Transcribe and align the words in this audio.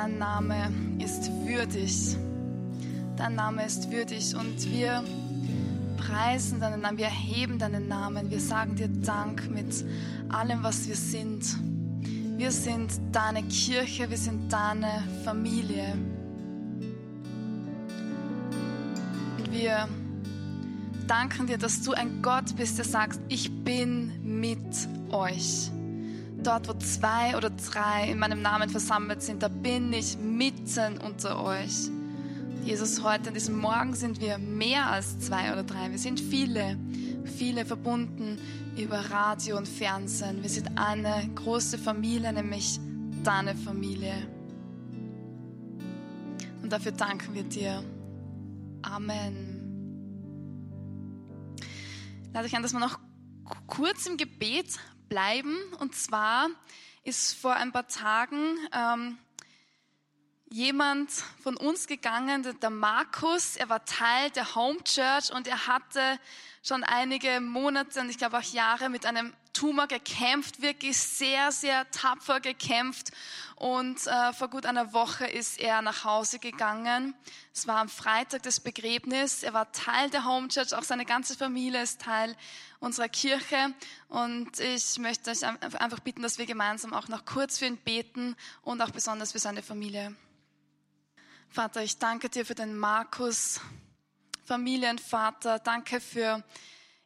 dein 0.00 0.16
Name 0.16 0.72
ist 0.98 1.30
würdig. 1.44 2.16
Dein 3.18 3.34
Name 3.34 3.66
ist 3.66 3.90
würdig 3.92 4.34
und 4.34 4.72
wir 4.72 5.04
preisen 5.98 6.58
deinen 6.58 6.80
Namen, 6.80 6.96
wir 6.96 7.04
erheben 7.04 7.58
deinen 7.58 7.86
Namen, 7.86 8.30
wir 8.30 8.40
sagen 8.40 8.76
dir 8.76 8.88
Dank 8.88 9.50
mit 9.50 9.84
allem, 10.30 10.62
was 10.62 10.88
wir 10.88 10.96
sind. 10.96 11.44
Wir 12.38 12.50
sind 12.50 12.92
deine 13.12 13.42
Kirche, 13.42 14.08
wir 14.08 14.16
sind 14.16 14.50
deine 14.50 15.04
Familie. 15.22 15.92
Und 19.36 19.52
wir 19.52 19.86
danken 21.08 21.46
dir, 21.46 21.58
dass 21.58 21.82
du 21.82 21.92
ein 21.92 22.22
Gott 22.22 22.56
bist, 22.56 22.78
der 22.78 22.86
sagt, 22.86 23.20
ich 23.28 23.64
bin 23.64 24.12
mit 24.22 24.88
euch. 25.10 25.70
Dort, 26.42 26.68
wo 26.68 26.72
zwei 26.74 27.36
oder 27.36 27.50
drei 27.50 28.10
in 28.10 28.18
meinem 28.18 28.40
Namen 28.40 28.70
versammelt 28.70 29.22
sind, 29.22 29.42
da 29.42 29.48
bin 29.48 29.92
ich 29.92 30.16
mitten 30.16 30.96
unter 30.98 31.42
euch. 31.44 31.90
Jesus, 32.64 33.02
heute 33.02 33.28
an 33.28 33.34
diesem 33.34 33.58
Morgen 33.58 33.94
sind 33.94 34.20
wir 34.20 34.38
mehr 34.38 34.86
als 34.86 35.18
zwei 35.20 35.52
oder 35.52 35.64
drei. 35.64 35.90
Wir 35.90 35.98
sind 35.98 36.18
viele, 36.18 36.78
viele 37.24 37.66
verbunden 37.66 38.38
über 38.78 38.98
Radio 39.10 39.58
und 39.58 39.68
Fernsehen. 39.68 40.42
Wir 40.42 40.48
sind 40.48 40.78
eine 40.78 41.28
große 41.34 41.76
Familie, 41.76 42.32
nämlich 42.32 42.80
deine 43.22 43.54
Familie. 43.54 44.14
Und 46.62 46.72
dafür 46.72 46.92
danken 46.92 47.34
wir 47.34 47.44
dir. 47.44 47.84
Amen. 48.82 49.60
Lade 52.32 52.46
ich 52.46 52.56
an, 52.56 52.62
dass 52.62 52.72
wir 52.72 52.80
noch 52.80 52.98
kurz 53.66 54.06
im 54.06 54.16
Gebet 54.16 54.78
bleiben. 55.10 55.58
Und 55.78 55.94
zwar 55.94 56.48
ist 57.04 57.34
vor 57.34 57.54
ein 57.54 57.72
paar 57.72 57.88
Tagen 57.88 58.56
ähm, 58.72 59.18
jemand 60.48 61.10
von 61.42 61.56
uns 61.58 61.86
gegangen, 61.86 62.46
der 62.60 62.70
Markus. 62.70 63.56
Er 63.56 63.68
war 63.68 63.84
Teil 63.84 64.30
der 64.30 64.54
Home 64.54 64.82
Church 64.84 65.30
und 65.32 65.46
er 65.46 65.66
hatte 65.66 66.18
schon 66.62 66.84
einige 66.84 67.40
Monate 67.40 68.00
und 68.00 68.08
ich 68.08 68.18
glaube 68.18 68.38
auch 68.38 68.52
Jahre 68.52 68.88
mit 68.88 69.04
einem 69.04 69.34
Tumor 69.52 69.88
gekämpft, 69.88 70.62
wirklich 70.62 70.96
sehr, 70.96 71.50
sehr 71.50 71.90
tapfer 71.90 72.40
gekämpft. 72.40 73.10
Und 73.56 74.06
äh, 74.06 74.32
vor 74.32 74.48
gut 74.48 74.64
einer 74.64 74.92
Woche 74.92 75.26
ist 75.26 75.58
er 75.60 75.82
nach 75.82 76.04
Hause 76.04 76.38
gegangen. 76.38 77.14
Es 77.52 77.66
war 77.66 77.76
am 77.78 77.88
Freitag 77.88 78.42
das 78.44 78.60
Begräbnis. 78.60 79.42
Er 79.42 79.52
war 79.52 79.70
Teil 79.72 80.08
der 80.10 80.24
Home 80.24 80.48
Church, 80.48 80.72
auch 80.72 80.84
seine 80.84 81.04
ganze 81.04 81.36
Familie 81.36 81.82
ist 81.82 82.00
Teil 82.00 82.36
unserer 82.80 83.08
Kirche. 83.08 83.74
Und 84.08 84.58
ich 84.58 84.98
möchte 84.98 85.30
euch 85.30 85.44
einfach 85.44 86.00
bitten, 86.00 86.22
dass 86.22 86.38
wir 86.38 86.46
gemeinsam 86.46 86.92
auch 86.92 87.08
noch 87.08 87.24
kurz 87.24 87.58
für 87.58 87.66
ihn 87.66 87.76
beten 87.76 88.34
und 88.62 88.80
auch 88.82 88.90
besonders 88.90 89.32
für 89.32 89.38
seine 89.38 89.62
Familie. 89.62 90.16
Vater, 91.48 91.82
ich 91.82 91.98
danke 91.98 92.28
dir 92.28 92.44
für 92.44 92.54
den 92.54 92.76
Markus, 92.76 93.60
Familienvater. 94.44 95.58
Danke 95.58 96.00
für 96.00 96.42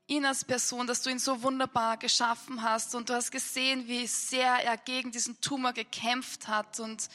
ihn 0.06 0.24
als 0.26 0.44
Person, 0.44 0.86
dass 0.86 1.02
du 1.02 1.10
ihn 1.10 1.18
so 1.18 1.42
wunderbar 1.42 1.96
geschaffen 1.96 2.62
hast 2.62 2.94
und 2.94 3.08
du 3.08 3.14
hast 3.14 3.30
gesehen, 3.30 3.88
wie 3.88 4.06
sehr 4.06 4.64
er 4.64 4.76
gegen 4.76 5.10
diesen 5.10 5.40
Tumor 5.40 5.72
gekämpft 5.72 6.46
hat 6.46 6.78
und 6.78 7.08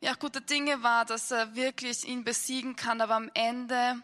wie 0.00 0.08
auch 0.10 0.18
gute 0.18 0.40
Dinge 0.40 0.82
war, 0.82 1.04
dass 1.04 1.30
er 1.30 1.54
wirklich 1.54 2.06
ihn 2.06 2.24
besiegen 2.24 2.76
kann. 2.76 3.00
Aber 3.00 3.14
am 3.14 3.30
Ende 3.34 4.02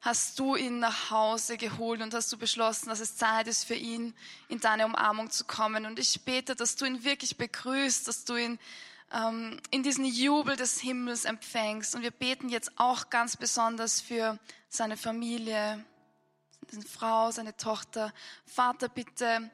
hast 0.00 0.38
du 0.38 0.56
ihn 0.56 0.78
nach 0.78 1.10
Hause 1.10 1.56
geholt 1.56 2.00
und 2.00 2.14
hast 2.14 2.32
du 2.32 2.38
beschlossen, 2.38 2.88
dass 2.88 3.00
es 3.00 3.16
Zeit 3.16 3.46
ist 3.48 3.64
für 3.64 3.74
ihn, 3.74 4.14
in 4.48 4.60
deine 4.60 4.86
Umarmung 4.86 5.30
zu 5.30 5.44
kommen. 5.44 5.84
Und 5.84 5.98
ich 5.98 6.24
bete, 6.24 6.56
dass 6.56 6.76
du 6.76 6.86
ihn 6.86 7.04
wirklich 7.04 7.36
begrüßt, 7.36 8.08
dass 8.08 8.24
du 8.24 8.36
ihn 8.36 8.58
ähm, 9.12 9.60
in 9.70 9.82
diesen 9.82 10.06
Jubel 10.06 10.56
des 10.56 10.80
Himmels 10.80 11.24
empfängst. 11.24 11.94
Und 11.94 12.02
wir 12.02 12.12
beten 12.12 12.48
jetzt 12.48 12.72
auch 12.76 13.10
ganz 13.10 13.36
besonders 13.36 14.00
für 14.00 14.38
seine 14.68 14.96
Familie, 14.96 15.84
seine 16.70 16.84
Frau, 16.84 17.30
seine 17.30 17.56
Tochter. 17.56 18.12
Vater, 18.46 18.88
bitte 18.88 19.50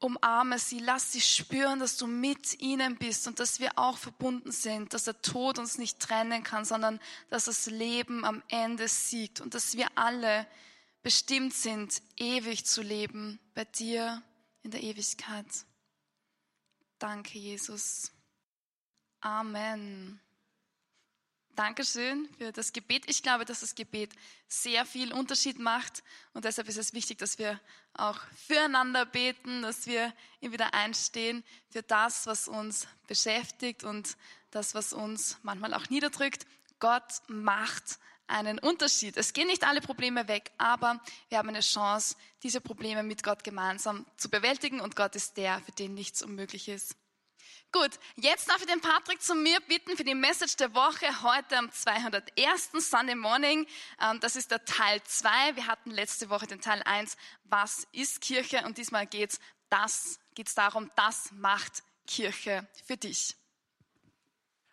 umarme 0.00 0.58
sie, 0.58 0.78
lass 0.78 1.12
sie 1.12 1.20
spüren, 1.20 1.78
dass 1.78 1.96
du 1.96 2.06
mit 2.06 2.60
ihnen 2.60 2.96
bist 2.96 3.26
und 3.26 3.40
dass 3.40 3.60
wir 3.60 3.78
auch 3.78 3.96
verbunden 3.96 4.52
sind, 4.52 4.92
dass 4.92 5.04
der 5.04 5.20
Tod 5.22 5.58
uns 5.58 5.78
nicht 5.78 6.00
trennen 6.00 6.42
kann, 6.42 6.64
sondern 6.64 7.00
dass 7.30 7.46
das 7.46 7.66
Leben 7.66 8.24
am 8.24 8.42
Ende 8.48 8.88
siegt 8.88 9.40
und 9.40 9.54
dass 9.54 9.76
wir 9.76 9.88
alle 9.96 10.46
bestimmt 11.02 11.54
sind, 11.54 12.02
ewig 12.16 12.66
zu 12.66 12.82
leben 12.82 13.38
bei 13.54 13.64
dir 13.64 14.22
in 14.62 14.70
der 14.70 14.82
Ewigkeit. 14.82 15.46
Danke, 16.98 17.38
Jesus. 17.38 18.10
Amen. 19.20 20.20
Dankeschön 21.54 22.28
für 22.36 22.52
das 22.52 22.72
Gebet. 22.72 23.04
Ich 23.08 23.22
glaube, 23.22 23.44
dass 23.44 23.60
das 23.60 23.74
Gebet 23.74 24.12
sehr 24.48 24.84
viel 24.84 25.12
Unterschied 25.12 25.58
macht 25.58 26.02
und 26.32 26.44
deshalb 26.44 26.68
ist 26.68 26.78
es 26.78 26.92
wichtig, 26.92 27.18
dass 27.18 27.38
wir 27.38 27.60
auch 27.94 28.18
füreinander 28.46 29.06
beten, 29.06 29.62
dass 29.62 29.86
wir 29.86 30.12
immer 30.40 30.54
wieder 30.54 30.74
einstehen 30.74 31.44
für 31.70 31.82
das, 31.82 32.26
was 32.26 32.48
uns 32.48 32.88
beschäftigt 33.06 33.84
und 33.84 34.16
das, 34.50 34.74
was 34.74 34.92
uns 34.92 35.38
manchmal 35.42 35.74
auch 35.74 35.88
niederdrückt. 35.90 36.46
Gott 36.80 37.22
macht 37.28 37.98
einen 38.26 38.58
Unterschied. 38.58 39.16
Es 39.16 39.32
gehen 39.32 39.46
nicht 39.46 39.64
alle 39.64 39.80
Probleme 39.80 40.28
weg, 40.28 40.50
aber 40.58 41.00
wir 41.28 41.38
haben 41.38 41.48
eine 41.48 41.60
Chance, 41.60 42.16
diese 42.42 42.60
Probleme 42.60 43.02
mit 43.02 43.22
Gott 43.22 43.44
gemeinsam 43.44 44.06
zu 44.16 44.28
bewältigen 44.28 44.80
und 44.80 44.96
Gott 44.96 45.14
ist 45.14 45.36
der, 45.36 45.60
für 45.60 45.72
den 45.72 45.94
nichts 45.94 46.22
unmöglich 46.22 46.68
ist. 46.68 46.96
Gut, 47.74 47.98
jetzt 48.14 48.48
darf 48.48 48.60
ich 48.60 48.68
den 48.68 48.80
Patrick 48.80 49.20
zu 49.20 49.34
mir 49.34 49.58
bitten 49.66 49.96
für 49.96 50.04
die 50.04 50.14
Message 50.14 50.54
der 50.54 50.72
Woche 50.76 51.06
heute 51.24 51.58
am 51.58 51.72
201. 51.72 52.70
Sunday 52.78 53.16
Morning. 53.16 53.66
Ähm, 54.00 54.20
das 54.20 54.36
ist 54.36 54.52
der 54.52 54.64
Teil 54.64 55.02
2. 55.02 55.56
Wir 55.56 55.66
hatten 55.66 55.90
letzte 55.90 56.30
Woche 56.30 56.46
den 56.46 56.60
Teil 56.60 56.80
1. 56.84 57.16
Was 57.42 57.88
ist 57.90 58.20
Kirche? 58.20 58.62
Und 58.64 58.78
diesmal 58.78 59.08
geht's 59.08 59.40
das, 59.70 60.20
geht's 60.36 60.54
darum, 60.54 60.88
das 60.94 61.32
macht 61.32 61.82
Kirche 62.06 62.64
für 62.86 62.96
dich. 62.96 63.34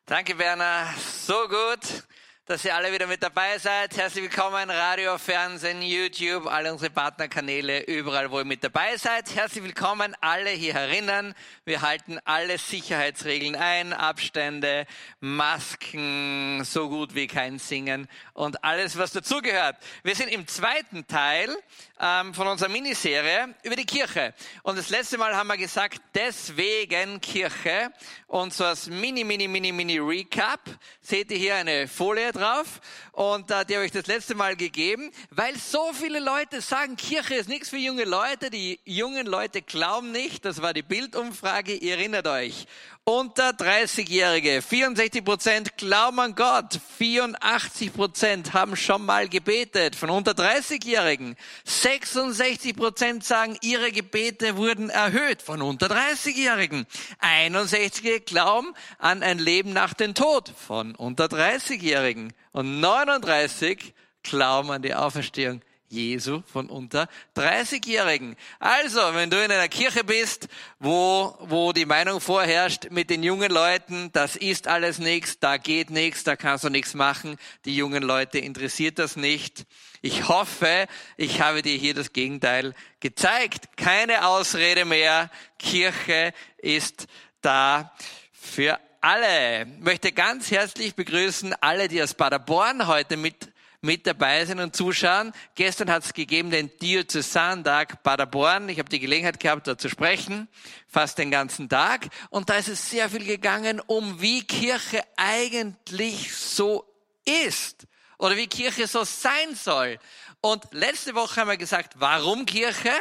Danke, 0.06 0.38
Werner. 0.38 0.94
So 1.26 1.48
gut 1.48 2.04
dass 2.48 2.66
ihr 2.66 2.76
alle 2.76 2.92
wieder 2.92 3.06
mit 3.06 3.22
dabei 3.22 3.60
seid. 3.60 3.96
Herzlich 3.96 4.24
willkommen, 4.24 4.70
Radio, 4.72 5.20
Fernsehen, 5.20 5.84
YouTube, 5.84 6.48
alle 6.48 6.74
unsere 6.74 6.90
Partnerkanäle, 6.90 7.84
überall, 7.84 8.32
wo 8.32 8.40
ihr 8.40 8.46
mit 8.46 8.64
dabei 8.64 8.98
seid. 8.98 9.36
Herzlich 9.36 9.64
willkommen 9.64 10.16
alle 10.22 10.50
hier 10.50 10.74
herinnen. 10.74 11.36
Wir 11.66 11.84
halten 11.84 12.18
alle 12.26 12.58
Sicherheitsregeln 12.58 13.56
ein, 13.56 13.94
Abstände, 13.94 14.88
Masken, 15.20 16.64
so 16.64 16.90
gut 16.90 17.14
wie 17.14 17.28
kein 17.28 17.60
Singen 17.60 18.08
und 18.34 18.64
alles, 18.64 18.98
was 18.98 19.12
dazugehört. 19.12 19.78
Wir 20.02 20.16
sind 20.16 20.30
im 20.30 20.48
zweiten 20.48 21.06
Teil 21.06 21.56
ähm, 22.00 22.34
von 22.34 22.48
unserer 22.48 22.70
Miniserie 22.70 23.54
über 23.62 23.76
die 23.76 23.86
Kirche. 23.86 24.34
Und 24.64 24.80
das 24.80 24.90
letzte 24.90 25.20
Mal 25.20 25.36
haben 25.36 25.48
wir 25.48 25.58
gesagt, 25.58 26.02
deswegen 26.16 27.22
Kirche. 27.22 27.92
Und 28.26 28.52
so 28.52 28.66
als 28.66 28.88
Mini, 28.88 29.24
Mini, 29.24 29.48
Mini, 29.48 29.72
Mini 29.72 30.00
Recap 30.00 30.62
seht 31.02 31.30
ihr 31.30 31.38
hier 31.38 31.56
eine 31.56 31.88
Folie 31.88 32.31
drauf 32.32 32.82
und 33.12 33.52
äh, 33.52 33.66
die 33.66 33.76
habe 33.76 33.86
ich 33.86 33.92
das 33.92 34.08
letzte 34.08 34.36
Mal 34.36 34.56
gegeben, 34.56 35.12
weil 35.30 35.56
so 35.58 35.92
viele 35.94 36.20
Leute 36.20 36.62
sagen, 36.62 36.96
Kirche 36.96 37.36
ist 37.36 37.50
nichts 37.50 37.70
für 37.70 37.78
junge 37.78 38.06
Leute. 38.06 38.50
Die 38.50 38.80
jungen 38.86 39.28
Leute 39.28 39.62
glauben 39.62 40.12
nicht. 40.12 40.46
Das 40.46 40.62
war 40.62 40.74
die 40.74 40.82
Bildumfrage. 40.82 41.74
Ihr 41.74 41.98
erinnert 41.98 42.28
euch. 42.28 42.68
Unter 43.14 43.50
30-Jährige, 43.50 44.62
64 44.62 45.26
Prozent 45.26 45.76
glauben 45.76 46.18
an 46.22 46.34
Gott, 46.34 46.80
84 46.98 47.92
Prozent 47.92 48.54
haben 48.54 48.78
schon 48.78 49.06
mal 49.06 49.28
gebetet. 49.28 49.98
Von 49.98 50.10
unter 50.10 50.32
30-Jährigen, 50.32 51.36
66 51.66 52.74
Prozent 52.74 53.26
sagen, 53.26 53.58
ihre 53.60 53.92
Gebete 53.92 54.56
wurden 54.56 54.90
erhöht. 54.90 55.42
Von 55.42 55.62
unter 55.62 55.88
30-Jährigen, 55.88 56.88
61 57.20 58.24
glauben 58.24 58.74
an 58.98 59.24
ein 59.24 59.40
Leben 59.40 59.74
nach 59.74 59.94
dem 59.94 60.14
Tod. 60.14 60.50
Von 60.66 60.96
unter 60.96 61.26
30-Jährigen 61.26 62.32
und 62.54 62.80
39 62.80 63.94
glauben 64.24 64.72
an 64.72 64.84
die 64.84 64.96
Auferstehung 64.96 65.62
Jesu 65.92 66.42
von 66.52 66.70
unter 66.70 67.08
30-Jährigen. 67.36 68.36
Also, 68.60 69.00
wenn 69.14 69.30
du 69.30 69.44
in 69.44 69.52
einer 69.52 69.68
Kirche 69.68 70.04
bist, 70.04 70.48
wo, 70.80 71.36
wo 71.42 71.74
die 71.74 71.86
Meinung 71.86 72.22
vorherrscht 72.22 72.90
mit 72.90 73.10
den 73.10 73.24
jungen 73.24 73.52
Leuten, 73.52 74.10
das 74.14 74.36
ist 74.36 74.68
alles 74.68 75.00
nichts, 75.00 75.40
da 75.40 75.58
geht 75.58 75.90
nichts, 75.90 76.24
da 76.24 76.36
kannst 76.36 76.64
du 76.64 76.70
nichts 76.70 76.94
machen, 76.94 77.38
die 77.66 77.76
jungen 77.76 78.04
Leute 78.04 78.40
interessiert 78.40 79.00
das 79.00 79.16
nicht. 79.16 79.66
Ich 80.02 80.28
hoffe, 80.28 80.88
ich 81.18 81.42
habe 81.42 81.62
dir 81.62 81.78
hier 81.78 81.94
das 81.94 82.12
Gegenteil 82.12 82.74
gezeigt. 83.02 83.78
Keine 83.78 84.26
Ausrede 84.26 84.84
mehr. 84.84 85.30
Kirche 85.60 86.34
ist 86.58 87.06
da 87.42 87.94
für 88.32 88.80
alle. 89.02 89.64
Ich 89.64 89.84
möchte 89.84 90.12
ganz 90.12 90.50
herzlich 90.52 90.96
begrüßen 90.96 91.54
alle, 91.62 91.88
die 91.88 92.02
aus 92.02 92.14
Paderborn 92.14 92.88
heute 92.88 93.18
mit 93.18 93.51
mit 93.82 94.06
dabei 94.06 94.46
sein 94.46 94.60
und 94.60 94.76
zuschauen. 94.76 95.34
Gestern 95.56 95.90
hat 95.90 96.06
es 96.06 96.14
gegeben 96.14 96.52
den 96.52 96.72
Diözesantag 96.78 98.04
Paderborn. 98.04 98.70
Ich 98.70 98.80
habe 98.80 98.90
die 98.90 99.00
Gelegenheit 99.00 99.40
gehabt, 99.40 99.68
da 99.68 99.78
zu 99.78 99.90
sprechen, 99.90 100.48
fast 100.88 101.18
den 101.18 101.32
ganzen 101.32 101.68
Tag. 101.68 102.08
Und 102.30 102.50
da 102.50 102.58
ist 102.58 102.68
es 102.68 102.90
sehr 102.90 103.10
viel 103.10 103.26
gegangen 103.26 103.80
um, 103.80 104.22
wie 104.22 104.44
Kirche 104.44 105.04
eigentlich 105.18 106.34
so 106.36 106.86
ist 107.26 107.88
oder 108.20 108.38
wie 108.38 108.48
Kirche 108.48 108.86
so 108.88 109.04
sein 109.04 109.56
soll. 109.56 109.98
Und 110.42 110.64
letzte 110.72 111.16
Woche 111.16 111.42
haben 111.42 111.50
wir 111.50 111.58
gesagt, 111.58 111.94
warum 111.98 112.46
Kirche? 112.46 112.94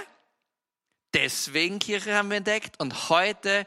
Deswegen 1.13 1.79
Kirche 1.79 2.15
haben 2.15 2.31
wir 2.31 2.39
entdeckt. 2.39 2.81
Und 2.81 3.11
heute 3.11 3.67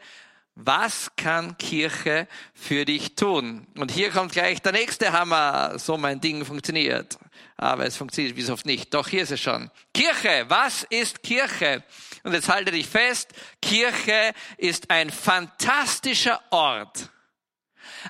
was 0.55 1.11
kann 1.15 1.57
Kirche 1.57 2.27
für 2.53 2.85
dich 2.85 3.15
tun? 3.15 3.65
Und 3.75 3.91
hier 3.91 4.11
kommt 4.11 4.33
gleich 4.33 4.61
der 4.61 4.71
nächste 4.71 5.11
Hammer. 5.11 5.79
So 5.79 5.97
mein 5.97 6.21
Ding 6.21 6.45
funktioniert. 6.45 7.17
Aber 7.57 7.85
es 7.85 7.97
funktioniert 7.97 8.35
wie 8.35 8.43
so 8.43 8.53
oft 8.53 8.65
nicht. 8.65 8.93
Doch 8.93 9.07
hier 9.07 9.23
ist 9.23 9.31
es 9.31 9.41
schon. 9.41 9.71
Kirche. 9.93 10.45
Was 10.49 10.83
ist 10.83 11.23
Kirche? 11.23 11.83
Und 12.23 12.33
jetzt 12.33 12.49
halte 12.49 12.71
dich 12.71 12.87
fest. 12.87 13.33
Kirche 13.61 14.33
ist 14.57 14.91
ein 14.91 15.09
fantastischer 15.09 16.39
Ort, 16.51 17.09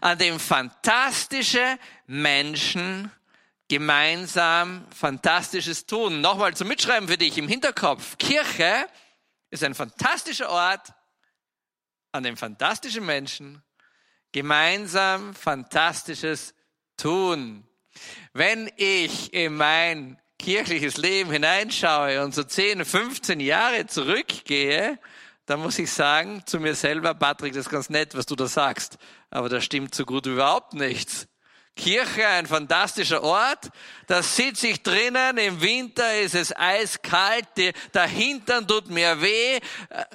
an 0.01 0.17
dem 0.17 0.39
fantastische 0.39 1.77
Menschen 2.07 3.09
gemeinsam 3.69 4.85
Fantastisches 4.93 5.85
tun. 5.85 6.21
Nochmal 6.21 6.53
zum 6.55 6.67
Mitschreiben 6.67 7.07
für 7.07 7.17
dich 7.17 7.37
im 7.37 7.47
Hinterkopf. 7.47 8.17
Kirche 8.17 8.85
ist 9.49 9.63
ein 9.63 9.73
fantastischer 9.73 10.49
Ort, 10.49 10.93
an 12.13 12.23
den 12.23 12.37
fantastischen 12.37 13.05
Menschen 13.05 13.61
gemeinsam 14.31 15.35
Fantastisches 15.35 16.53
tun. 16.95 17.67
Wenn 18.31 18.71
ich 18.77 19.33
in 19.33 19.55
mein 19.55 20.19
kirchliches 20.39 20.97
Leben 20.97 21.31
hineinschaue 21.31 22.23
und 22.23 22.33
so 22.33 22.43
10, 22.43 22.85
15 22.85 23.39
Jahre 23.39 23.87
zurückgehe, 23.87 24.99
dann 25.45 25.59
muss 25.59 25.79
ich 25.79 25.91
sagen 25.91 26.43
zu 26.45 26.59
mir 26.59 26.75
selber, 26.75 27.13
Patrick, 27.13 27.53
das 27.53 27.65
ist 27.65 27.71
ganz 27.71 27.89
nett, 27.89 28.15
was 28.15 28.25
du 28.25 28.35
da 28.35 28.47
sagst, 28.47 28.97
aber 29.29 29.49
das 29.49 29.65
stimmt 29.65 29.93
so 29.93 30.05
gut 30.05 30.25
überhaupt 30.25 30.73
nichts. 30.73 31.27
Kirche 31.75 32.27
ein 32.27 32.45
fantastischer 32.45 33.23
Ort. 33.23 33.71
Da 34.07 34.21
sitze 34.21 34.67
ich 34.67 34.83
drinnen. 34.83 35.37
Im 35.37 35.61
Winter 35.61 36.19
ist 36.19 36.35
es 36.35 36.55
eiskalt. 36.55 37.45
Der 37.57 38.07
Hintern 38.07 38.67
tut 38.67 38.89
mir 38.89 39.21
weh. 39.21 39.59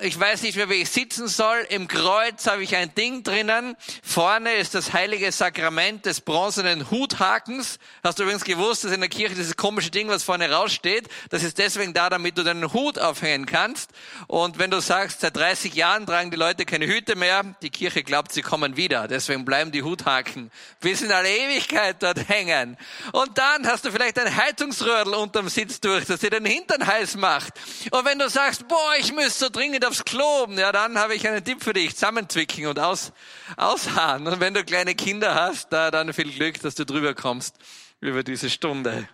Ich 0.02 0.18
weiß 0.18 0.42
nicht 0.42 0.56
mehr, 0.56 0.68
wie 0.68 0.82
ich 0.82 0.90
sitzen 0.90 1.28
soll. 1.28 1.66
Im 1.70 1.88
Kreuz 1.88 2.46
habe 2.46 2.62
ich 2.62 2.76
ein 2.76 2.94
Ding 2.94 3.22
drinnen. 3.22 3.76
Vorne 4.02 4.54
ist 4.54 4.74
das 4.74 4.92
heilige 4.92 5.32
Sakrament 5.32 6.06
des 6.06 6.20
bronzenen 6.20 6.90
Huthakens. 6.90 7.78
Hast 8.02 8.18
du 8.18 8.24
übrigens 8.24 8.44
gewusst, 8.44 8.84
dass 8.84 8.92
in 8.92 9.00
der 9.00 9.08
Kirche 9.08 9.34
dieses 9.34 9.56
komische 9.56 9.90
Ding, 9.90 10.08
was 10.08 10.22
vorne 10.22 10.50
raussteht, 10.50 11.08
das 11.30 11.42
ist 11.42 11.58
deswegen 11.58 11.94
da, 11.94 12.10
damit 12.10 12.36
du 12.36 12.44
deinen 12.44 12.72
Hut 12.72 12.98
aufhängen 12.98 13.46
kannst. 13.46 13.90
Und 14.26 14.58
wenn 14.58 14.70
du 14.70 14.80
sagst, 14.80 15.20
seit 15.20 15.36
30 15.36 15.74
Jahren 15.74 16.06
tragen 16.06 16.30
die 16.30 16.36
Leute 16.36 16.64
keine 16.64 16.86
Hüte 16.86 17.16
mehr, 17.16 17.44
die 17.62 17.70
Kirche 17.70 18.02
glaubt, 18.02 18.32
sie 18.32 18.42
kommen 18.42 18.76
wieder. 18.76 19.08
Deswegen 19.08 19.44
bleiben 19.44 19.72
die 19.72 19.82
Huthaken. 19.82 20.50
Wir 20.80 20.96
sind 20.96 21.12
alle 21.12 21.30
Ewigkeit 21.30 21.96
dort 22.02 22.28
hängen. 22.28 22.76
Und 23.12 23.38
dann 23.38 23.66
hast 23.66 23.77
du 23.84 23.92
vielleicht 23.92 24.18
ein 24.18 24.34
Heizungsröhrl 24.34 25.14
unterm 25.14 25.48
Sitz 25.48 25.80
durch, 25.80 26.04
das 26.06 26.20
dir 26.20 26.30
den 26.30 26.44
Hintern 26.44 26.86
heiß 26.86 27.16
macht. 27.16 27.54
Und 27.90 28.04
wenn 28.04 28.18
du 28.18 28.28
sagst, 28.28 28.68
boah, 28.68 28.94
ich 28.98 29.12
müsste 29.12 29.46
so 29.46 29.50
dringend 29.50 29.84
aufs 29.84 30.04
Klo, 30.04 30.46
ja, 30.50 30.72
dann 30.72 30.98
habe 30.98 31.14
ich 31.14 31.26
einen 31.26 31.44
Tipp 31.44 31.62
für 31.62 31.72
dich. 31.72 31.94
Zusammenzwicken 31.94 32.66
und 32.66 32.78
aus, 32.78 33.12
ausharren. 33.56 34.26
Und 34.26 34.40
wenn 34.40 34.54
du 34.54 34.64
kleine 34.64 34.94
Kinder 34.94 35.34
hast, 35.34 35.70
da 35.70 35.90
dann 35.90 36.12
viel 36.12 36.32
Glück, 36.32 36.60
dass 36.60 36.74
du 36.74 36.84
drüber 36.84 37.14
kommst 37.14 37.56
über 38.00 38.22
diese 38.22 38.50
Stunde. 38.50 39.08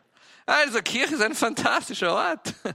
Also, 0.46 0.82
Kirche 0.82 1.14
ist 1.14 1.22
ein 1.22 1.34
fantastischer 1.34 2.12
Ort 2.12 2.55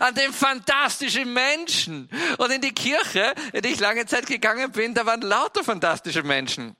an 0.00 0.14
dem 0.14 0.32
fantastischen 0.32 1.32
Menschen. 1.32 2.08
Und 2.38 2.50
in 2.50 2.60
die 2.60 2.72
Kirche, 2.72 3.34
in 3.52 3.62
die 3.62 3.68
ich 3.68 3.80
lange 3.80 4.06
Zeit 4.06 4.26
gegangen 4.26 4.72
bin, 4.72 4.94
da 4.94 5.06
waren 5.06 5.22
lauter 5.22 5.62
fantastische 5.62 6.22
Menschen. 6.22 6.76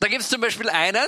Da 0.00 0.08
gibt 0.08 0.22
es 0.22 0.28
zum 0.28 0.40
Beispiel 0.40 0.68
einen, 0.68 1.06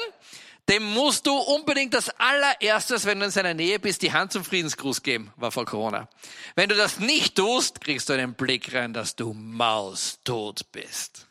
dem 0.69 0.82
musst 0.85 1.26
du 1.26 1.35
unbedingt 1.35 1.93
das 1.94 2.09
allererstes, 2.11 3.05
wenn 3.05 3.19
du 3.19 3.26
in 3.26 3.31
seiner 3.31 3.55
Nähe 3.55 3.79
bist, 3.79 4.03
die 4.03 4.12
Hand 4.12 4.32
zum 4.32 4.44
Friedensgruß 4.44 5.03
geben, 5.03 5.32
war 5.37 5.53
vor 5.53 5.64
Corona. 5.64 6.09
Wenn 6.55 6.69
du 6.69 6.75
das 6.75 7.00
nicht 7.00 7.37
tust, 7.37 7.81
kriegst 7.81 8.09
du 8.09 8.12
einen 8.12 8.35
Blick 8.35 8.73
rein, 8.75 8.93
dass 8.93 9.17
du 9.17 9.32
maustot 9.32 10.70
bist. 10.73 11.26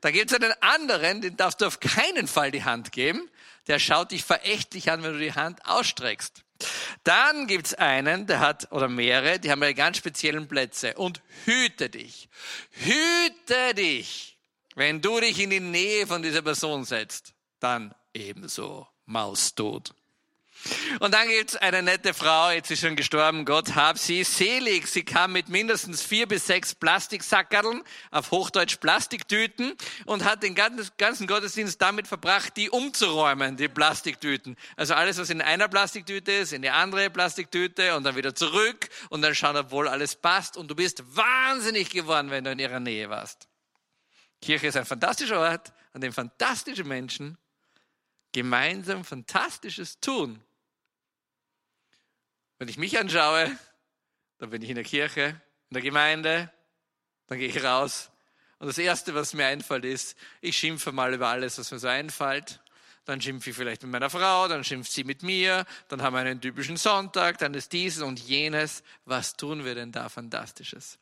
Da 0.00 0.10
gibt 0.10 0.30
es 0.30 0.40
einen 0.40 0.52
anderen, 0.60 1.20
den 1.22 1.36
darfst 1.36 1.60
du 1.60 1.66
auf 1.66 1.80
keinen 1.80 2.28
Fall 2.28 2.50
die 2.50 2.64
Hand 2.64 2.92
geben. 2.92 3.28
Der 3.66 3.78
schaut 3.78 4.12
dich 4.12 4.24
verächtlich 4.24 4.90
an, 4.90 5.02
wenn 5.02 5.12
du 5.12 5.18
die 5.18 5.34
Hand 5.34 5.64
ausstreckst. 5.66 6.44
Dann 7.04 7.46
gibt's 7.46 7.74
einen, 7.74 8.26
der 8.26 8.40
hat, 8.40 8.72
oder 8.72 8.88
mehrere, 8.88 9.38
die 9.38 9.50
haben 9.50 9.62
eine 9.62 9.74
ganz 9.74 9.96
speziellen 9.96 10.48
Plätze. 10.48 10.94
Und 10.94 11.20
hüte 11.44 11.90
dich. 11.90 12.28
Hüte 12.70 13.74
dich 13.74 14.38
wenn 14.78 15.00
du 15.00 15.18
dich 15.18 15.40
in 15.40 15.50
die 15.50 15.58
Nähe 15.58 16.06
von 16.06 16.22
dieser 16.22 16.42
Person 16.42 16.84
setzt, 16.84 17.34
dann 17.58 17.92
ebenso 18.18 18.86
maustot. 19.06 19.94
Und 20.98 21.14
dann 21.14 21.28
gibt's 21.28 21.54
eine 21.54 21.82
nette 21.82 22.12
Frau, 22.12 22.50
jetzt 22.50 22.70
ist 22.70 22.80
schon 22.80 22.96
gestorben, 22.96 23.44
Gott 23.44 23.76
hab 23.76 23.96
sie 23.96 24.24
selig. 24.24 24.88
Sie 24.88 25.04
kam 25.04 25.32
mit 25.32 25.48
mindestens 25.48 26.02
vier 26.02 26.26
bis 26.26 26.46
sechs 26.46 26.74
Plastiksackerln, 26.74 27.82
auf 28.10 28.32
Hochdeutsch 28.32 28.78
Plastiktüten, 28.78 29.74
und 30.06 30.24
hat 30.24 30.42
den 30.42 30.56
ganzen 30.56 31.26
Gottesdienst 31.26 31.80
damit 31.80 32.08
verbracht, 32.08 32.56
die 32.56 32.70
umzuräumen, 32.70 33.56
die 33.56 33.68
Plastiktüten. 33.68 34.56
Also 34.76 34.94
alles, 34.94 35.18
was 35.18 35.30
in 35.30 35.40
einer 35.40 35.68
Plastiktüte 35.68 36.32
ist, 36.32 36.52
in 36.52 36.62
die 36.62 36.70
andere 36.70 37.08
Plastiktüte 37.08 37.96
und 37.96 38.02
dann 38.02 38.16
wieder 38.16 38.34
zurück 38.34 38.88
und 39.10 39.22
dann 39.22 39.36
schauen, 39.36 39.56
ob 39.56 39.70
wohl 39.70 39.86
alles 39.86 40.16
passt. 40.16 40.56
Und 40.56 40.68
du 40.68 40.74
bist 40.74 41.04
wahnsinnig 41.16 41.90
geworden, 41.90 42.30
wenn 42.30 42.42
du 42.42 42.50
in 42.50 42.58
ihrer 42.58 42.80
Nähe 42.80 43.08
warst. 43.08 43.48
Kirche 44.42 44.66
ist 44.66 44.76
ein 44.76 44.86
fantastischer 44.86 45.38
Ort, 45.38 45.72
an 45.92 46.00
dem 46.00 46.12
fantastische 46.12 46.84
Menschen 46.84 47.38
gemeinsam 48.32 49.04
Fantastisches 49.04 50.00
tun. 50.00 50.42
Wenn 52.58 52.68
ich 52.68 52.78
mich 52.78 52.98
anschaue, 52.98 53.56
dann 54.38 54.50
bin 54.50 54.62
ich 54.62 54.68
in 54.68 54.74
der 54.74 54.84
Kirche, 54.84 55.40
in 55.70 55.74
der 55.74 55.82
Gemeinde, 55.82 56.52
dann 57.26 57.38
gehe 57.38 57.48
ich 57.48 57.62
raus. 57.62 58.10
Und 58.58 58.66
das 58.66 58.78
Erste, 58.78 59.14
was 59.14 59.34
mir 59.34 59.46
einfällt, 59.46 59.84
ist, 59.84 60.16
ich 60.40 60.56
schimpfe 60.56 60.90
mal 60.90 61.14
über 61.14 61.28
alles, 61.28 61.58
was 61.58 61.70
mir 61.70 61.78
so 61.78 61.88
einfällt. 61.88 62.60
Dann 63.04 63.20
schimpfe 63.20 63.50
ich 63.50 63.56
vielleicht 63.56 63.82
mit 63.82 63.92
meiner 63.92 64.10
Frau, 64.10 64.48
dann 64.48 64.64
schimpft 64.64 64.92
sie 64.92 65.04
mit 65.04 65.22
mir, 65.22 65.64
dann 65.88 66.02
haben 66.02 66.14
wir 66.14 66.20
einen 66.20 66.40
typischen 66.40 66.76
Sonntag, 66.76 67.38
dann 67.38 67.54
ist 67.54 67.72
dieses 67.72 68.02
und 68.02 68.18
jenes. 68.20 68.82
Was 69.04 69.34
tun 69.34 69.64
wir 69.64 69.74
denn 69.74 69.92
da 69.92 70.08
Fantastisches? 70.08 70.98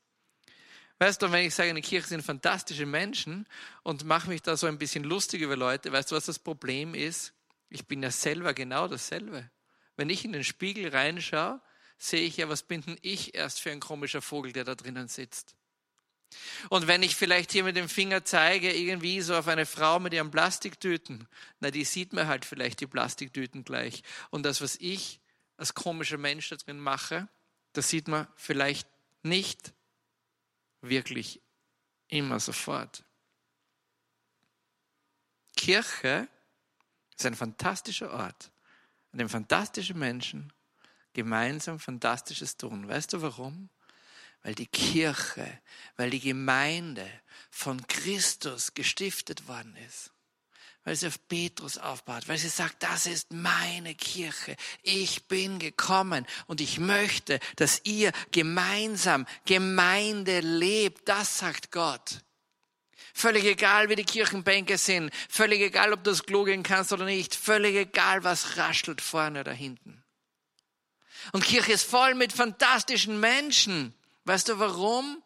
Weißt 0.99 1.21
du, 1.21 1.31
wenn 1.31 1.47
ich 1.47 1.55
sage, 1.55 1.71
eine 1.71 1.83
Kirche 1.83 2.09
sind 2.09 2.23
fantastische 2.23 2.87
Menschen 2.87 3.47
und 3.83 4.05
mache 4.05 4.29
mich 4.31 4.43
da 4.43 4.57
so 4.57 4.67
ein 4.67 4.79
bisschen 4.79 5.05
lustig 5.05 5.43
über 5.43 5.57
Leute, 5.57 5.93
weißt 5.93 6.11
du, 6.11 6.17
was 6.17 6.27
das 6.27 6.39
Problem 6.39 6.95
ist? 6.95 7.35
Ich 7.69 7.87
bin 7.87 8.03
ja 8.03 8.11
selber 8.11 8.55
genau 8.55 8.89
dasselbe. 8.89 9.51
Wenn 9.97 10.09
ich 10.09 10.25
in 10.25 10.33
den 10.33 10.45
Spiegel 10.45 10.89
reinschaue, 10.89 11.61
sehe 11.99 12.21
ich 12.21 12.39
ja, 12.39 12.49
was 12.49 12.63
bin 12.63 12.83
denn 12.83 12.99
ich 13.03 13.35
erst 13.35 13.61
für 13.61 13.71
ein 13.71 13.81
komischer 13.81 14.23
Vogel, 14.23 14.53
der 14.53 14.65
da 14.65 14.75
drinnen 14.75 15.09
sitzt. 15.09 15.55
Und 16.71 16.87
wenn 16.87 17.03
ich 17.03 17.15
vielleicht 17.15 17.53
hier 17.53 17.65
mit 17.65 17.77
dem 17.77 17.89
Finger 17.89 18.25
zeige, 18.25 18.73
irgendwie 18.73 19.21
so 19.21 19.37
auf 19.37 19.49
eine 19.49 19.67
Frau 19.67 20.01
mit 20.01 20.13
ihren 20.13 20.31
Plastiktüten, 20.31 21.29
na, 21.61 21.71
die 21.71 21.85
sieht 21.85 22.13
mir 22.13 22.27
halt 22.27 22.45
vielleicht 22.45 22.81
die 22.81 22.87
Plastiktüten 22.87 23.65
gleich. 23.65 24.03
Und 24.31 24.45
das, 24.45 24.61
was 24.61 24.77
ich 24.77 25.21
als 25.57 25.75
komischer 25.75 26.19
Mensch 26.19 26.49
da 26.49 26.57
drin 26.57 26.81
mache, 26.81 27.29
das 27.73 27.89
sieht 27.89 28.09
man 28.09 28.27
vielleicht 28.37 28.89
nicht 29.23 29.73
wirklich 30.89 31.43
immer 32.09 32.41
sofort. 32.41 33.05
Kirche 35.57 36.29
ist 37.17 37.27
ein 37.27 37.35
fantastischer 37.35 38.11
Ort, 38.13 38.51
an 39.13 39.19
dem 39.19 39.29
fantastische 39.29 39.95
Menschen 39.95 40.53
gemeinsam 41.15 41.79
Fantastisches 41.79 42.57
tun. 42.57 42.89
Weißt 42.89 43.15
du 43.15 43.23
warum? 43.23 43.71
Weil 44.43 44.55
die 44.55 44.67
Kirche, 44.67 45.61
weil 45.97 46.11
die 46.11 46.21
Gemeinde 46.21 47.09
von 47.51 47.87
Christus 47.87 48.75
gestiftet 48.75 49.49
worden 49.49 49.75
ist 49.77 50.13
weil 50.87 50.95
sie 50.95 51.09
auf 51.09 51.19
Petrus 51.27 51.79
aufbaut, 51.79 52.29
weil 52.29 52.39
sie 52.39 52.49
sagt, 52.49 52.81
das 52.85 53.07
ist 53.07 53.33
meine 53.33 53.97
Kirche. 53.97 54.55
Ich 54.83 55.27
bin 55.27 55.59
gekommen 55.59 56.25
und 56.47 56.61
ich 56.61 56.79
möchte, 56.79 57.41
dass 57.57 57.81
ihr 57.83 58.13
gemeinsam 58.31 59.27
Gemeinde 59.47 60.39
lebt. 60.39 61.09
Das 61.09 61.39
sagt 61.39 61.73
Gott. 61.73 62.21
Völlig 63.13 63.45
egal, 63.47 63.89
wie 63.89 63.97
die 63.97 64.05
Kirchenbänke 64.05 64.79
sind. 64.79 65.13
Völlig 65.29 65.61
egal, 65.61 65.93
ob 65.93 66.05
du 66.05 66.11
das 66.11 66.23
Klo 66.23 66.45
gehen 66.45 66.63
kannst 66.63 66.93
oder 66.93 67.05
nicht. 67.05 67.35
Völlig 67.35 67.75
egal, 67.75 68.23
was 68.23 68.57
raschelt 68.57 69.01
vorne 69.01 69.41
oder 69.41 69.53
hinten. 69.53 70.05
Und 71.33 71.43
Kirche 71.43 71.73
ist 71.73 71.91
voll 71.91 72.15
mit 72.15 72.33
fantastischen 72.33 73.19
Menschen. 73.19 73.93
Weißt 74.25 74.49
du 74.49 74.61
warum? 74.61 75.21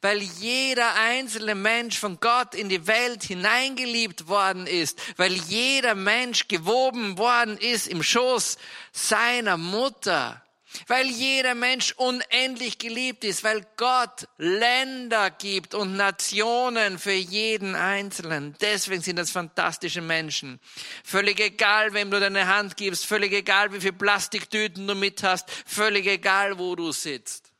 Weil 0.00 0.20
jeder 0.20 0.94
einzelne 0.94 1.54
Mensch 1.54 1.98
von 1.98 2.20
Gott 2.20 2.54
in 2.54 2.68
die 2.68 2.86
Welt 2.86 3.22
hineingeliebt 3.22 4.28
worden 4.28 4.66
ist, 4.66 4.98
weil 5.16 5.32
jeder 5.32 5.94
Mensch 5.94 6.48
gewoben 6.48 7.18
worden 7.18 7.58
ist 7.58 7.86
im 7.88 8.02
Schoß 8.02 8.58
seiner 8.92 9.56
Mutter 9.56 10.42
weil 10.86 11.06
jeder 11.06 11.54
Mensch 11.54 11.92
unendlich 11.96 12.78
geliebt 12.78 13.24
ist, 13.24 13.44
weil 13.44 13.66
Gott 13.76 14.28
Länder 14.38 15.30
gibt 15.30 15.74
und 15.74 15.96
Nationen 15.96 16.98
für 16.98 17.12
jeden 17.12 17.74
Einzelnen. 17.74 18.56
Deswegen 18.60 19.02
sind 19.02 19.16
das 19.16 19.30
fantastische 19.30 20.00
Menschen. 20.00 20.60
Völlig 21.04 21.40
egal, 21.40 21.92
wem 21.94 22.10
du 22.10 22.20
deine 22.20 22.46
Hand 22.46 22.76
gibst, 22.76 23.06
völlig 23.06 23.32
egal, 23.32 23.72
wie 23.72 23.80
viele 23.80 23.92
Plastiktüten 23.92 24.86
du 24.86 24.94
mit 24.94 25.22
hast, 25.22 25.50
völlig 25.50 26.06
egal, 26.06 26.58
wo 26.58 26.74
du 26.76 26.92
sitzt. 26.92 27.52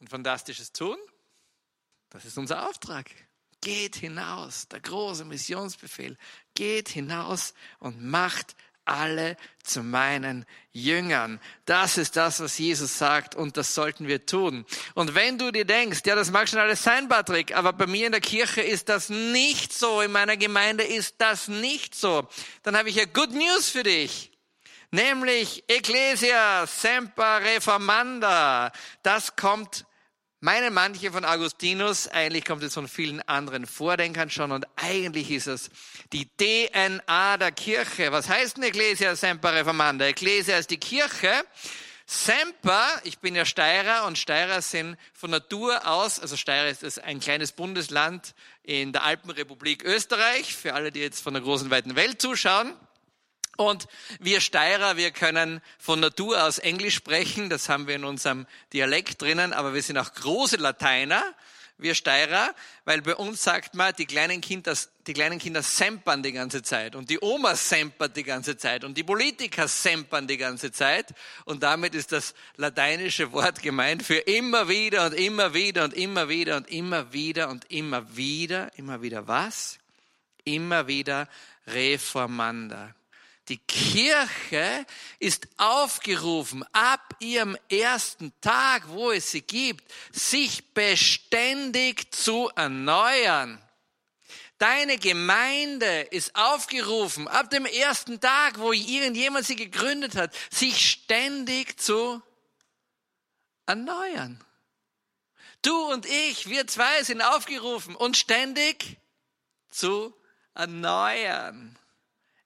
Und 0.00 0.10
fantastisches 0.10 0.72
tun, 0.72 0.96
das 2.16 2.24
ist 2.24 2.38
unser 2.38 2.66
Auftrag. 2.66 3.10
Geht 3.60 3.96
hinaus, 3.96 4.68
der 4.68 4.80
große 4.80 5.26
Missionsbefehl. 5.26 6.16
Geht 6.54 6.88
hinaus 6.88 7.52
und 7.78 8.02
macht 8.02 8.56
alle 8.86 9.36
zu 9.62 9.82
meinen 9.82 10.46
Jüngern. 10.72 11.40
Das 11.66 11.98
ist 11.98 12.16
das, 12.16 12.40
was 12.40 12.56
Jesus 12.56 12.96
sagt 12.96 13.34
und 13.34 13.58
das 13.58 13.74
sollten 13.74 14.06
wir 14.06 14.24
tun. 14.24 14.64
Und 14.94 15.14
wenn 15.14 15.36
du 15.36 15.50
dir 15.50 15.66
denkst, 15.66 16.00
ja, 16.06 16.14
das 16.14 16.30
mag 16.30 16.48
schon 16.48 16.58
alles 16.58 16.82
sein, 16.82 17.06
Patrick, 17.06 17.54
aber 17.54 17.74
bei 17.74 17.86
mir 17.86 18.06
in 18.06 18.12
der 18.12 18.22
Kirche 18.22 18.62
ist 18.62 18.88
das 18.88 19.10
nicht 19.10 19.74
so, 19.74 20.00
in 20.00 20.12
meiner 20.12 20.38
Gemeinde 20.38 20.84
ist 20.84 21.16
das 21.18 21.48
nicht 21.48 21.94
so, 21.94 22.26
dann 22.62 22.78
habe 22.78 22.88
ich 22.88 22.96
ja 22.96 23.04
Good 23.04 23.32
News 23.32 23.68
für 23.68 23.82
dich. 23.82 24.32
Nämlich 24.90 25.64
Ecclesia 25.68 26.66
Semper 26.66 27.42
Reformanda. 27.42 28.72
Das 29.02 29.36
kommt 29.36 29.84
meinen 30.40 30.74
manche 30.74 31.10
von 31.10 31.24
Augustinus, 31.24 32.08
eigentlich 32.08 32.44
kommt 32.44 32.62
es 32.62 32.74
von 32.74 32.88
vielen 32.88 33.20
anderen 33.22 33.66
Vordenkern 33.66 34.30
schon 34.30 34.52
und 34.52 34.66
eigentlich 34.76 35.30
ist 35.30 35.46
es 35.46 35.70
die 36.12 36.28
DNA 36.36 37.36
der 37.38 37.52
Kirche. 37.52 38.12
Was 38.12 38.28
heißt 38.28 38.56
denn 38.56 38.64
Ecclesia 38.64 39.16
Semper 39.16 39.54
Reformanda? 39.54 40.04
Ecclesia 40.06 40.58
ist 40.58 40.70
die 40.70 40.78
Kirche. 40.78 41.32
Semper, 42.08 42.86
ich 43.02 43.18
bin 43.18 43.34
ja 43.34 43.44
Steirer 43.44 44.06
und 44.06 44.16
Steirer 44.16 44.62
sind 44.62 44.96
von 45.12 45.30
Natur 45.30 45.88
aus, 45.88 46.20
also 46.20 46.36
Steirer 46.36 46.68
ist 46.68 47.02
ein 47.02 47.18
kleines 47.18 47.50
Bundesland 47.50 48.34
in 48.62 48.92
der 48.92 49.02
Alpenrepublik 49.02 49.82
Österreich, 49.84 50.54
für 50.54 50.74
alle, 50.74 50.92
die 50.92 51.00
jetzt 51.00 51.20
von 51.20 51.34
der 51.34 51.42
großen 51.42 51.68
weiten 51.70 51.96
Welt 51.96 52.22
zuschauen. 52.22 52.76
Und 53.56 53.88
wir 54.20 54.40
Steirer, 54.40 54.96
wir 54.96 55.10
können 55.10 55.60
von 55.78 56.00
Natur 56.00 56.44
aus 56.44 56.58
Englisch 56.58 56.94
sprechen, 56.94 57.50
das 57.50 57.68
haben 57.68 57.86
wir 57.86 57.94
in 57.94 58.04
unserem 58.04 58.46
Dialekt 58.72 59.22
drinnen, 59.22 59.52
aber 59.52 59.74
wir 59.74 59.82
sind 59.82 59.98
auch 59.98 60.12
große 60.12 60.56
Lateiner, 60.56 61.22
wir 61.78 61.94
Steirer, 61.94 62.54
weil 62.86 63.02
bei 63.02 63.14
uns 63.14 63.42
sagt 63.42 63.74
man, 63.74 63.92
die 63.96 64.06
kleinen 64.06 64.40
Kinder, 64.40 64.74
die 65.06 65.12
kleinen 65.12 65.38
Kinder 65.38 65.62
sempern 65.62 66.22
die 66.22 66.32
ganze 66.32 66.62
Zeit. 66.62 66.96
Und 66.96 67.10
die 67.10 67.20
Oma 67.20 67.54
sempert 67.54 68.16
die 68.16 68.22
ganze 68.22 68.56
Zeit. 68.56 68.82
Und 68.82 68.96
die 68.96 69.04
Politiker 69.04 69.68
sempern 69.68 70.26
die 70.26 70.38
ganze 70.38 70.72
Zeit. 70.72 71.12
Und 71.44 71.62
damit 71.62 71.94
ist 71.94 72.12
das 72.12 72.34
lateinische 72.56 73.30
Wort 73.32 73.62
gemeint 73.62 74.02
für 74.02 74.16
immer 74.16 74.68
wieder 74.68 75.04
und 75.04 75.12
immer 75.12 75.52
wieder 75.52 75.84
und 75.84 75.92
immer 75.92 76.28
wieder 76.30 76.56
und 76.56 76.70
immer 76.70 77.12
wieder 77.12 77.50
und 77.50 77.70
immer 77.70 78.16
wieder, 78.16 78.70
immer 78.78 79.02
wieder 79.02 79.28
was? 79.28 79.78
Immer 80.44 80.86
wieder 80.86 81.28
reformanda. 81.66 82.94
Die 83.48 83.58
Kirche 83.58 84.84
ist 85.20 85.46
aufgerufen, 85.56 86.64
ab 86.72 87.14
ihrem 87.20 87.56
ersten 87.68 88.32
Tag, 88.40 88.88
wo 88.88 89.12
es 89.12 89.30
sie 89.30 89.42
gibt, 89.42 89.84
sich 90.12 90.74
beständig 90.74 92.12
zu 92.12 92.50
erneuern. 92.56 93.62
Deine 94.58 94.98
Gemeinde 94.98 96.00
ist 96.10 96.34
aufgerufen, 96.34 97.28
ab 97.28 97.50
dem 97.50 97.66
ersten 97.66 98.20
Tag, 98.20 98.58
wo 98.58 98.72
irgendjemand 98.72 99.46
sie 99.46 99.56
gegründet 99.56 100.16
hat, 100.16 100.34
sich 100.50 100.90
ständig 100.90 101.78
zu 101.78 102.22
erneuern. 103.66 104.42
Du 105.62 105.92
und 105.92 106.06
ich, 106.06 106.48
wir 106.48 106.66
zwei 106.66 107.02
sind 107.04 107.20
aufgerufen, 107.20 107.94
uns 107.94 108.18
ständig 108.18 108.96
zu 109.68 110.14
erneuern. 110.54 111.78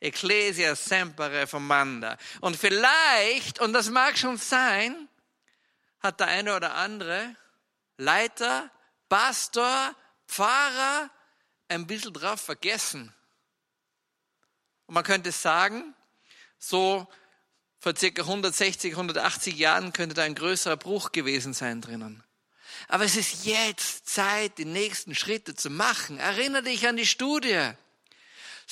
Ecclesia 0.00 0.74
semper 0.74 1.30
reformanda. 1.30 2.16
Und 2.40 2.56
vielleicht, 2.56 3.60
und 3.60 3.72
das 3.72 3.90
mag 3.90 4.18
schon 4.18 4.38
sein, 4.38 5.08
hat 6.00 6.20
der 6.20 6.28
eine 6.28 6.56
oder 6.56 6.74
andere 6.74 7.36
Leiter, 7.98 8.70
Pastor, 9.08 9.94
Pfarrer 10.26 11.10
ein 11.68 11.86
bisschen 11.86 12.12
drauf 12.12 12.40
vergessen. 12.40 13.14
Und 14.86 14.94
man 14.94 15.04
könnte 15.04 15.32
sagen, 15.32 15.94
so 16.58 17.06
vor 17.78 17.94
circa 17.96 18.22
160, 18.22 18.92
180 18.92 19.56
Jahren 19.56 19.92
könnte 19.92 20.14
da 20.14 20.22
ein 20.22 20.34
größerer 20.34 20.76
Bruch 20.76 21.12
gewesen 21.12 21.54
sein 21.54 21.80
drinnen. 21.80 22.22
Aber 22.88 23.04
es 23.04 23.16
ist 23.16 23.44
jetzt 23.44 24.08
Zeit, 24.08 24.58
die 24.58 24.64
nächsten 24.64 25.14
Schritte 25.14 25.54
zu 25.54 25.70
machen. 25.70 26.18
Erinnere 26.18 26.62
dich 26.62 26.86
an 26.86 26.96
die 26.96 27.06
Studie. 27.06 27.72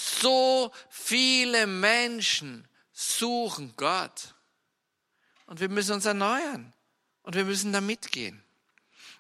So 0.01 0.71
viele 0.89 1.67
Menschen 1.67 2.69
suchen 2.93 3.75
Gott. 3.77 4.35
Und 5.47 5.59
wir 5.59 5.69
müssen 5.69 5.95
uns 5.95 6.05
erneuern. 6.07 6.73
Und 7.23 7.35
wir 7.35 7.45
müssen 7.45 7.73
da 7.73 7.81
mitgehen. 7.81 8.41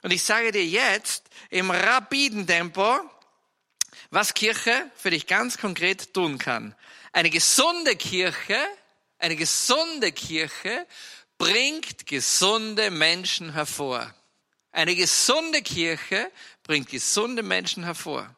Und 0.02 0.12
ich 0.12 0.22
sage 0.22 0.52
dir 0.52 0.64
jetzt 0.64 1.30
im 1.50 1.72
rapiden 1.72 2.46
Tempo, 2.46 3.00
was 4.10 4.34
Kirche 4.34 4.88
für 4.94 5.10
dich 5.10 5.26
ganz 5.26 5.58
konkret 5.58 6.14
tun 6.14 6.38
kann. 6.38 6.76
Eine 7.12 7.30
gesunde 7.30 7.96
Kirche, 7.96 8.58
eine 9.18 9.34
gesunde 9.34 10.12
Kirche 10.12 10.86
bringt 11.38 12.06
gesunde 12.06 12.92
Menschen 12.92 13.52
hervor. 13.52 14.14
Eine 14.70 14.94
gesunde 14.94 15.60
Kirche 15.60 16.30
bringt 16.62 16.88
gesunde 16.88 17.42
Menschen 17.42 17.82
hervor. 17.82 18.32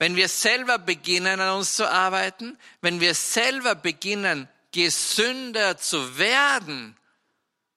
Wenn 0.00 0.16
wir 0.16 0.30
selber 0.30 0.78
beginnen, 0.78 1.40
an 1.40 1.58
uns 1.58 1.76
zu 1.76 1.86
arbeiten, 1.86 2.56
wenn 2.80 3.00
wir 3.00 3.14
selber 3.14 3.74
beginnen, 3.74 4.48
gesünder 4.72 5.76
zu 5.76 6.16
werden 6.16 6.96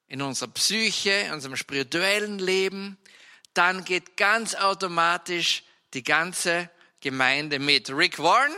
in 0.07 0.21
unserer 0.21 0.49
Psyche, 0.51 1.11
in 1.11 1.33
unserem 1.33 1.57
spirituellen 1.57 2.39
Leben, 2.39 2.97
dann 3.53 3.83
geht 3.83 4.15
ganz 4.15 4.55
automatisch 4.55 5.63
die 5.93 6.03
ganze 6.03 6.69
Gemeinde 7.01 7.59
mit. 7.59 7.89
Rick 7.89 8.19
Warren, 8.19 8.55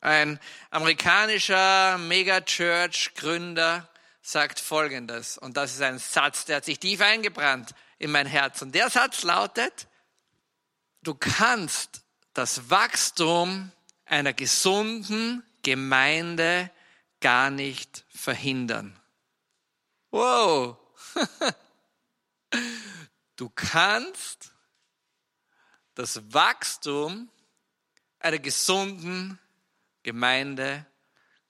ein 0.00 0.40
amerikanischer 0.70 1.98
Megachurch-Gründer, 1.98 3.88
sagt 4.20 4.58
Folgendes, 4.58 5.38
und 5.38 5.56
das 5.56 5.74
ist 5.74 5.82
ein 5.82 6.00
Satz, 6.00 6.46
der 6.46 6.56
hat 6.56 6.64
sich 6.64 6.80
tief 6.80 7.00
eingebrannt 7.00 7.70
in 7.98 8.10
mein 8.10 8.26
Herz. 8.26 8.62
Und 8.62 8.74
der 8.74 8.90
Satz 8.90 9.22
lautet, 9.22 9.86
du 11.02 11.14
kannst 11.14 12.02
das 12.36 12.68
Wachstum 12.68 13.72
einer 14.04 14.34
gesunden 14.34 15.42
Gemeinde 15.62 16.70
gar 17.20 17.50
nicht 17.50 18.04
verhindern. 18.08 18.98
Wow! 20.10 20.76
Du 23.38 23.50
kannst 23.50 24.54
das 25.94 26.32
Wachstum 26.32 27.28
einer 28.18 28.38
gesunden 28.38 29.38
Gemeinde 30.02 30.86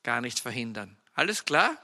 gar 0.03 0.21
nicht 0.21 0.41
verhindern. 0.41 0.97
Alles 1.15 1.45
klar? 1.45 1.77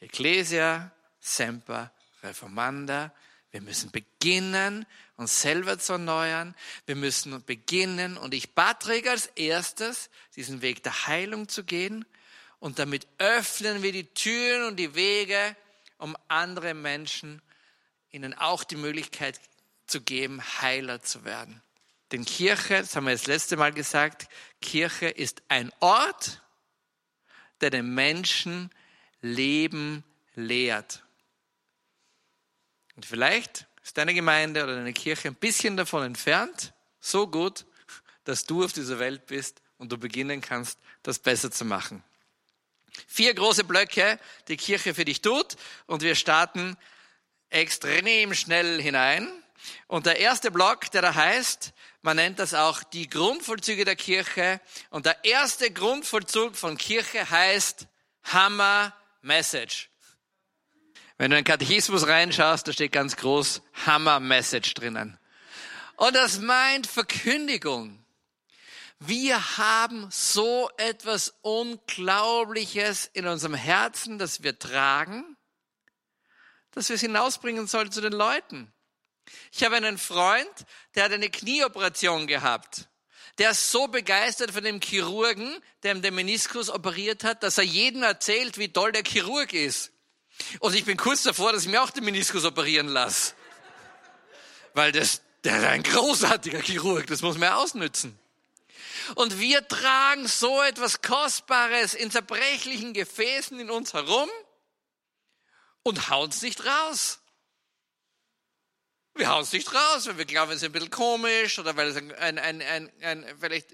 Ecclesia, 0.00 0.92
Semper, 1.18 1.92
Reformanda. 2.22 3.10
Wir 3.56 3.62
müssen 3.62 3.90
beginnen, 3.90 4.84
uns 5.16 5.40
selber 5.40 5.78
zu 5.78 5.94
erneuern. 5.94 6.54
Wir 6.84 6.94
müssen 6.94 7.42
beginnen, 7.46 8.18
und 8.18 8.34
ich 8.34 8.54
Patrick 8.54 9.08
als 9.08 9.28
erstes, 9.28 10.10
diesen 10.36 10.60
Weg 10.60 10.82
der 10.82 11.06
Heilung 11.06 11.48
zu 11.48 11.64
gehen. 11.64 12.04
Und 12.60 12.78
damit 12.78 13.06
öffnen 13.16 13.82
wir 13.82 13.92
die 13.92 14.12
Türen 14.12 14.64
und 14.64 14.76
die 14.76 14.94
Wege, 14.94 15.56
um 15.96 16.18
andere 16.28 16.74
Menschen 16.74 17.40
ihnen 18.10 18.34
auch 18.34 18.62
die 18.62 18.76
Möglichkeit 18.76 19.40
zu 19.86 20.02
geben, 20.02 20.42
Heiler 20.60 21.00
zu 21.00 21.24
werden. 21.24 21.62
Denn 22.12 22.26
Kirche, 22.26 22.80
das 22.80 22.94
haben 22.94 23.06
wir 23.06 23.12
das 23.12 23.26
letzte 23.26 23.56
Mal 23.56 23.72
gesagt, 23.72 24.28
Kirche 24.60 25.08
ist 25.08 25.40
ein 25.48 25.72
Ort, 25.80 26.42
der 27.62 27.70
den 27.70 27.94
Menschen 27.94 28.68
Leben 29.22 30.04
lehrt. 30.34 31.05
Und 32.96 33.06
vielleicht 33.06 33.66
ist 33.84 33.96
deine 33.98 34.14
Gemeinde 34.14 34.64
oder 34.64 34.74
deine 34.74 34.92
Kirche 34.92 35.28
ein 35.28 35.34
bisschen 35.34 35.76
davon 35.76 36.02
entfernt, 36.02 36.72
so 36.98 37.28
gut, 37.28 37.66
dass 38.24 38.44
du 38.44 38.64
auf 38.64 38.72
dieser 38.72 38.98
Welt 38.98 39.26
bist 39.26 39.62
und 39.78 39.92
du 39.92 39.98
beginnen 39.98 40.40
kannst, 40.40 40.78
das 41.02 41.18
besser 41.18 41.50
zu 41.50 41.64
machen. 41.64 42.02
Vier 43.06 43.34
große 43.34 43.64
Blöcke, 43.64 44.18
die 44.48 44.56
Kirche 44.56 44.94
für 44.94 45.04
dich 45.04 45.20
tut 45.20 45.56
und 45.86 46.02
wir 46.02 46.14
starten 46.14 46.76
extrem 47.50 48.34
schnell 48.34 48.80
hinein. 48.80 49.30
Und 49.86 50.06
der 50.06 50.18
erste 50.18 50.50
Block, 50.50 50.90
der 50.90 51.02
da 51.02 51.14
heißt, 51.14 51.72
man 52.02 52.16
nennt 52.16 52.38
das 52.38 52.54
auch 52.54 52.82
die 52.82 53.08
Grundvollzüge 53.08 53.84
der 53.84 53.96
Kirche. 53.96 54.60
Und 54.90 55.06
der 55.06 55.24
erste 55.24 55.70
Grundvollzug 55.70 56.56
von 56.56 56.78
Kirche 56.78 57.28
heißt 57.28 57.86
Hammer 58.24 58.94
Message. 59.22 59.90
Wenn 61.18 61.30
du 61.30 61.38
in 61.38 61.44
den 61.44 61.50
Katechismus 61.50 62.06
reinschaust, 62.06 62.68
da 62.68 62.72
steht 62.72 62.92
ganz 62.92 63.16
groß 63.16 63.62
Hammer 63.86 64.20
Message 64.20 64.74
drinnen. 64.74 65.18
Und 65.96 66.14
das 66.14 66.40
meint 66.40 66.86
Verkündigung. 66.86 68.04
Wir 68.98 69.56
haben 69.56 70.08
so 70.10 70.70
etwas 70.76 71.34
Unglaubliches 71.40 73.10
in 73.14 73.26
unserem 73.26 73.54
Herzen, 73.54 74.18
das 74.18 74.42
wir 74.42 74.58
tragen, 74.58 75.36
dass 76.72 76.90
wir 76.90 76.96
es 76.96 77.00
hinausbringen 77.00 77.66
sollen 77.66 77.92
zu 77.92 78.02
den 78.02 78.12
Leuten. 78.12 78.72
Ich 79.52 79.64
habe 79.64 79.76
einen 79.76 79.98
Freund, 79.98 80.66
der 80.94 81.04
hat 81.04 81.12
eine 81.12 81.30
Knieoperation 81.30 82.26
gehabt. 82.26 82.88
Der 83.38 83.50
ist 83.50 83.70
so 83.70 83.88
begeistert 83.88 84.50
von 84.50 84.64
dem 84.64 84.80
Chirurgen, 84.80 85.58
der 85.82 85.94
ihm 85.94 86.02
den 86.02 86.14
Meniskus 86.14 86.70
operiert 86.70 87.24
hat, 87.24 87.42
dass 87.42 87.58
er 87.58 87.64
jedem 87.64 88.02
erzählt, 88.02 88.58
wie 88.58 88.72
toll 88.72 88.92
der 88.92 89.04
Chirurg 89.04 89.52
ist. 89.52 89.92
Und 90.60 90.74
ich 90.74 90.84
bin 90.84 90.96
kurz 90.96 91.22
davor, 91.22 91.52
dass 91.52 91.62
ich 91.62 91.68
mir 91.68 91.82
auch 91.82 91.90
den 91.90 92.04
Meniskus 92.04 92.44
operieren 92.44 92.88
lasse. 92.88 93.34
Weil 94.74 94.92
das, 94.92 95.22
der 95.44 95.58
ist 95.58 95.64
ein 95.64 95.82
großartiger 95.82 96.60
Chirurg, 96.60 97.06
das 97.06 97.22
muss 97.22 97.38
man 97.38 97.52
ausnützen. 97.52 98.18
Und 99.14 99.38
wir 99.38 99.66
tragen 99.68 100.26
so 100.26 100.62
etwas 100.62 101.00
Kostbares 101.00 101.94
in 101.94 102.10
zerbrechlichen 102.10 102.92
Gefäßen 102.92 103.58
in 103.60 103.70
uns 103.70 103.94
herum 103.94 104.28
und 105.82 106.10
hauen 106.10 106.30
es 106.30 106.42
nicht 106.42 106.64
raus. 106.66 107.20
Wir 109.14 109.30
hauen 109.30 109.44
es 109.44 109.52
nicht 109.52 109.72
raus, 109.72 110.06
weil 110.06 110.18
wir 110.18 110.24
glauben, 110.24 110.52
es 110.52 110.58
ist 110.58 110.64
ein 110.64 110.72
bisschen 110.72 110.90
komisch 110.90 111.58
oder 111.58 111.76
weil 111.76 111.88
es 111.88 111.96
ein, 111.96 112.12
ein, 112.12 112.38
ein, 112.38 112.92
ein 113.00 113.24
vielleicht 113.40 113.68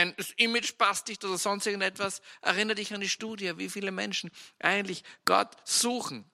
ein 0.00 0.14
Image 0.36 0.76
passt 0.78 1.08
nicht 1.08 1.24
oder 1.24 1.38
sonst 1.38 1.66
irgendetwas. 1.66 2.22
Erinnere 2.40 2.76
dich 2.76 2.94
an 2.94 3.00
die 3.00 3.08
Studie, 3.08 3.56
wie 3.58 3.68
viele 3.68 3.92
Menschen 3.92 4.30
eigentlich 4.58 5.04
Gott 5.24 5.56
suchen. 5.64 6.24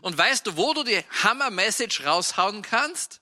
Und 0.00 0.16
weißt 0.18 0.46
du, 0.46 0.56
wo 0.56 0.74
du 0.74 0.82
die 0.82 1.02
Hammer-Message 1.22 2.04
raushauen 2.04 2.62
kannst? 2.62 3.20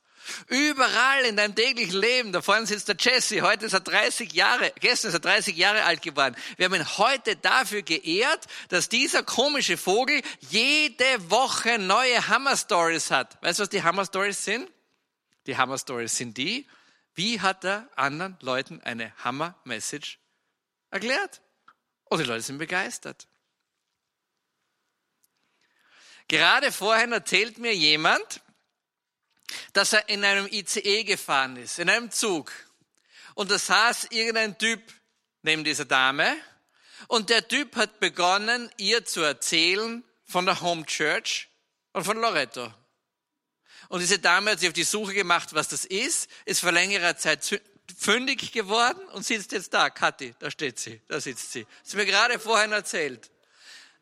Überall 0.49 1.25
in 1.25 1.37
deinem 1.37 1.55
täglichen 1.55 1.99
Leben. 1.99 2.33
Da 2.33 2.43
vorne 2.43 2.67
sitzt 2.67 2.89
der 2.89 2.97
Jesse. 2.99 3.41
Heute 3.41 3.67
ist 3.67 3.73
er 3.73 3.81
30 3.81 4.33
Jahre, 4.33 4.73
gestern 4.81 5.09
ist 5.09 5.15
er 5.15 5.21
30 5.21 5.57
Jahre 5.57 5.85
alt 5.85 6.03
geworden. 6.03 6.37
Wir 6.57 6.67
haben 6.67 6.75
ihn 6.75 6.99
heute 6.99 7.37
dafür 7.37 7.83
geehrt, 7.83 8.47
dass 8.69 8.89
dieser 8.89 9.23
komische 9.23 9.77
Vogel 9.77 10.21
jede 10.51 11.31
Woche 11.31 11.79
neue 11.79 12.29
Hammer 12.29 12.57
Stories 12.57 13.11
hat. 13.11 13.43
Weißt 13.43 13.59
du, 13.59 13.63
was 13.63 13.71
die 13.71 13.83
Hammer 13.83 14.05
Stories 14.05 14.45
sind? 14.45 14.71
Die 15.47 15.57
Hammer 15.57 15.79
Stories 15.79 16.15
sind 16.15 16.37
die, 16.37 16.67
wie 17.19 17.41
hat 17.41 17.65
er 17.65 17.91
anderen 17.97 18.39
Leuten 18.43 18.81
eine 18.83 19.13
Hammer 19.25 19.61
Message 19.65 20.21
erklärt? 20.91 21.43
Und 22.05 22.21
die 22.21 22.25
Leute 22.25 22.43
sind 22.43 22.59
begeistert. 22.59 23.27
Gerade 26.29 26.71
vorhin 26.71 27.11
erzählt 27.11 27.59
mir 27.59 27.75
jemand, 27.75 28.41
dass 29.73 29.95
er 29.95 30.09
in 30.09 30.25
einem 30.25 30.47
ICE 30.47 31.03
gefahren 31.03 31.57
ist, 31.57 31.81
in 31.81 31.91
einem 31.91 32.13
Zug. 32.13 32.53
Und 33.35 33.51
da 33.51 33.59
saß 33.59 34.09
irgendein 34.11 34.57
Typ 34.57 34.81
neben 35.43 35.65
dieser 35.65 35.87
Dame. 35.87 36.37
Und 37.09 37.31
der 37.31 37.49
Typ 37.49 37.75
hat 37.75 37.99
begonnen, 37.99 38.71
ihr 38.77 39.05
zu 39.05 39.23
erzählen 39.23 40.05
von 40.25 40.47
der 40.47 40.61
Home 40.61 40.87
Church 40.87 41.49
und 41.93 42.05
von 42.05 42.19
Loretto. 42.19 42.73
Und 43.89 44.01
diese 44.01 44.19
Dame 44.19 44.51
hat 44.51 44.61
sich 44.61 44.69
auf 44.69 44.75
die 44.75 44.85
Suche 44.85 45.15
gemacht, 45.15 45.55
was 45.55 45.69
das 45.69 45.85
ist, 45.85 46.29
ist 46.45 46.61
vor 46.61 46.73
längerer 46.73 47.17
Zeit 47.17 47.61
fündig 47.97 48.53
geworden 48.53 49.01
und 49.15 49.25
sitzt 49.25 49.53
jetzt 49.53 49.73
da. 49.73 49.89
Kathi, 49.91 50.35
da 50.39 50.51
steht 50.51 50.79
sie, 50.79 51.01
da 51.09 51.21
sitzt 51.21 51.53
sie. 51.53 51.67
Das 51.81 51.89
ist 51.89 51.95
mir 51.95 52.07
gerade 52.07 52.39
vorhin 52.39 52.73
erzählt. 52.73 53.31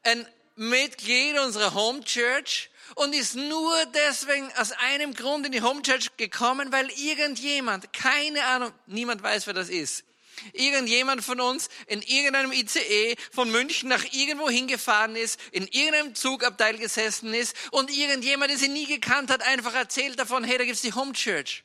Ein 0.03 0.27
Mitglied 0.57 1.39
unserer 1.39 1.75
Home 1.75 2.03
Church 2.03 2.71
und 2.95 3.15
ist 3.15 3.35
nur 3.37 3.75
deswegen 3.95 4.51
aus 4.57 4.73
einem 4.73 5.15
Grund 5.15 5.47
in 5.47 5.53
die 5.53 5.63
Home 5.63 5.83
Church 5.83 6.17
gekommen, 6.17 6.73
weil 6.73 6.89
irgendjemand, 6.91 7.93
keine 7.93 8.45
Ahnung, 8.47 8.73
niemand 8.87 9.23
weiß, 9.23 9.47
wer 9.47 9.55
das 9.55 9.69
ist, 9.69 10.05
irgendjemand 10.53 11.25
von 11.25 11.41
uns 11.41 11.69
in 11.87 12.03
irgendeinem 12.03 12.53
ICE 12.53 13.17
von 13.33 13.51
München 13.51 13.89
nach 13.89 14.05
irgendwo 14.13 14.49
hingefahren 14.49 15.17
ist, 15.17 15.41
in 15.53 15.67
irgendeinem 15.67 16.15
Zugabteil 16.15 16.79
gesessen 16.79 17.35
ist 17.35 17.57
und 17.71 17.91
irgendjemand, 17.91 18.51
den 18.51 18.59
sie 18.59 18.69
nie 18.69 18.87
gekannt 18.87 19.31
hat, 19.31 19.43
einfach 19.43 19.75
erzählt 19.75 20.19
davon, 20.19 20.45
hey, 20.45 20.59
da 20.59 20.65
gibt's 20.65 20.83
die 20.83 20.93
Home 20.93 21.13
Church. 21.13 21.65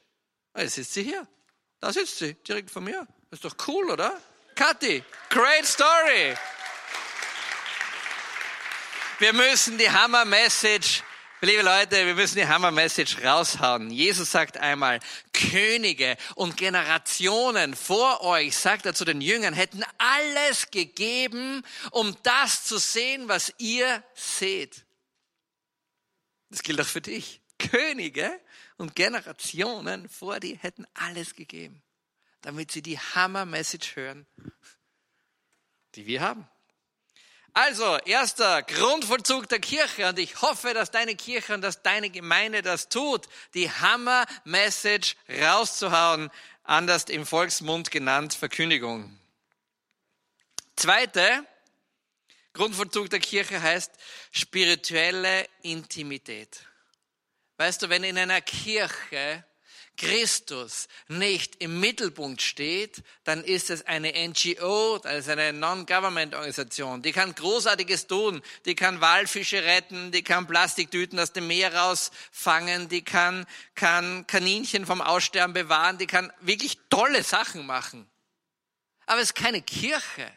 Ah, 0.53 0.61
jetzt 0.61 0.75
sitzt 0.75 0.93
sie 0.93 1.03
hier. 1.03 1.27
Da 1.79 1.91
sitzt 1.91 2.19
sie, 2.19 2.33
direkt 2.47 2.69
vor 2.69 2.81
mir. 2.81 3.07
Ist 3.31 3.45
doch 3.45 3.55
cool, 3.67 3.89
oder? 3.89 4.19
Kathi, 4.55 5.03
great 5.29 5.65
story. 5.65 6.35
Wir 9.19 9.33
müssen 9.33 9.77
die 9.77 9.89
Hammer 9.89 10.25
Message 10.25 11.03
Liebe 11.43 11.63
Leute, 11.63 12.05
wir 12.05 12.13
müssen 12.13 12.35
die 12.35 12.45
Hammer-Message 12.45 13.23
raushauen. 13.23 13.89
Jesus 13.89 14.29
sagt 14.29 14.57
einmal, 14.57 14.99
Könige 15.33 16.15
und 16.35 16.55
Generationen 16.55 17.75
vor 17.75 18.21
euch, 18.21 18.55
sagt 18.55 18.85
er 18.85 18.93
zu 18.93 19.05
den 19.05 19.21
Jüngern, 19.21 19.55
hätten 19.55 19.81
alles 19.97 20.69
gegeben, 20.69 21.63
um 21.89 22.15
das 22.21 22.65
zu 22.65 22.77
sehen, 22.77 23.27
was 23.27 23.55
ihr 23.57 24.03
seht. 24.13 24.85
Das 26.51 26.61
gilt 26.61 26.79
auch 26.79 26.85
für 26.85 27.01
dich. 27.01 27.41
Könige 27.57 28.39
und 28.77 28.95
Generationen 28.95 30.09
vor 30.09 30.39
dir 30.39 30.57
hätten 30.57 30.85
alles 30.93 31.33
gegeben, 31.33 31.81
damit 32.41 32.71
sie 32.71 32.83
die 32.83 32.99
Hammer-Message 32.99 33.95
hören, 33.95 34.27
die 35.95 36.05
wir 36.05 36.21
haben. 36.21 36.47
Also, 37.53 37.97
erster 38.05 38.63
Grundvollzug 38.63 39.49
der 39.49 39.59
Kirche 39.59 40.07
und 40.07 40.17
ich 40.19 40.41
hoffe, 40.41 40.73
dass 40.73 40.89
deine 40.89 41.15
Kirche 41.15 41.53
und 41.53 41.61
dass 41.61 41.81
deine 41.81 42.09
Gemeinde 42.09 42.61
das 42.61 42.87
tut, 42.87 43.27
die 43.53 43.69
Hammer-Message 43.69 45.17
rauszuhauen, 45.27 46.31
anders 46.63 47.05
im 47.05 47.25
Volksmund 47.25 47.91
genannt 47.91 48.33
Verkündigung. 48.33 49.17
Zweite 50.77 51.45
Grundvollzug 52.53 53.09
der 53.09 53.19
Kirche 53.19 53.61
heißt 53.61 53.91
spirituelle 54.31 55.45
Intimität. 55.61 56.65
Weißt 57.57 57.81
du, 57.81 57.89
wenn 57.89 58.03
in 58.03 58.17
einer 58.17 58.41
Kirche 58.41 59.43
Christus 60.01 60.87
nicht 61.07 61.61
im 61.61 61.79
Mittelpunkt 61.79 62.41
steht, 62.41 63.03
dann 63.23 63.43
ist 63.43 63.69
es 63.69 63.85
eine 63.85 64.13
NGO, 64.27 64.95
ist 64.95 65.29
eine 65.29 65.53
Non-Government-Organisation. 65.53 67.03
Die 67.03 67.11
kann 67.11 67.35
Großartiges 67.35 68.07
tun. 68.07 68.41
Die 68.65 68.73
kann 68.73 68.99
Walfische 68.99 69.63
retten, 69.63 70.11
die 70.11 70.23
kann 70.23 70.47
Plastiktüten 70.47 71.19
aus 71.19 71.33
dem 71.33 71.45
Meer 71.45 71.75
rausfangen, 71.75 72.89
die 72.89 73.03
kann, 73.03 73.45
kann 73.75 74.25
Kaninchen 74.25 74.87
vom 74.87 75.01
Aussterben 75.01 75.53
bewahren, 75.53 75.99
die 75.99 76.07
kann 76.07 76.33
wirklich 76.41 76.79
tolle 76.89 77.23
Sachen 77.23 77.67
machen. 77.67 78.09
Aber 79.05 79.19
es 79.19 79.29
ist 79.29 79.35
keine 79.35 79.61
Kirche. 79.61 80.31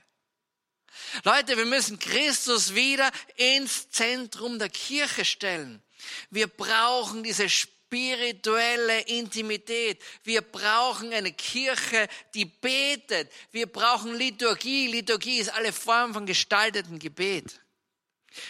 Leute, 1.23 1.57
wir 1.57 1.65
müssen 1.65 1.99
Christus 1.99 2.75
wieder 2.75 3.11
ins 3.37 3.89
Zentrum 3.89 4.59
der 4.59 4.69
Kirche 4.69 5.25
stellen. 5.25 5.83
Wir 6.29 6.49
brauchen 6.49 7.23
diese 7.23 7.49
spirituelle 7.87 9.01
Intimität. 9.03 10.03
Wir 10.25 10.43
brauchen 10.43 11.13
eine 11.13 11.33
Kirche, 11.33 12.09
die 12.35 12.45
betet. 12.45 13.31
Wir 13.53 13.67
brauchen 13.67 14.15
Liturgie. 14.15 14.89
Liturgie 14.89 15.39
ist 15.39 15.53
alle 15.53 15.73
Formen 15.73 16.15
von 16.15 16.27
gestalteten 16.27 16.99
Gebet. 16.99 17.61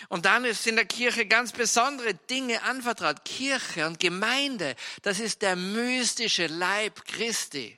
Und 0.08 0.24
dann 0.24 0.44
ist 0.46 0.66
in 0.66 0.76
der 0.76 0.86
Kirche 0.86 1.26
ganz 1.26 1.52
besondere 1.52 2.14
Dinge 2.14 2.62
anvertraut. 2.62 3.24
Kirche 3.24 3.86
und 3.86 4.00
Gemeinde, 4.00 4.76
das 5.02 5.20
ist 5.20 5.42
der 5.42 5.56
mystische 5.56 6.46
Leib 6.46 7.04
Christi. 7.04 7.76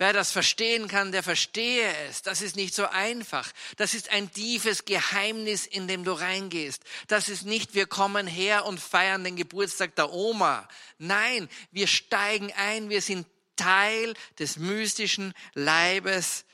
Wer 0.00 0.14
das 0.14 0.32
verstehen 0.32 0.88
kann, 0.88 1.12
der 1.12 1.22
verstehe 1.22 1.94
es. 2.08 2.22
Das 2.22 2.40
ist 2.40 2.56
nicht 2.56 2.74
so 2.74 2.86
einfach. 2.86 3.52
Das 3.76 3.92
ist 3.92 4.08
ein 4.08 4.32
tiefes 4.32 4.86
Geheimnis, 4.86 5.66
in 5.66 5.88
dem 5.88 6.04
du 6.04 6.12
reingehst. 6.12 6.82
Das 7.08 7.28
ist 7.28 7.44
nicht, 7.44 7.74
wir 7.74 7.84
kommen 7.84 8.26
her 8.26 8.64
und 8.64 8.80
feiern 8.80 9.24
den 9.24 9.36
Geburtstag 9.36 9.94
der 9.96 10.10
Oma. 10.10 10.66
Nein, 10.96 11.50
wir 11.70 11.86
steigen 11.86 12.50
ein. 12.56 12.88
Wir 12.88 13.02
sind 13.02 13.26
Teil 13.56 14.14
des 14.38 14.56
mystischen 14.56 15.34
Leibes 15.52 16.46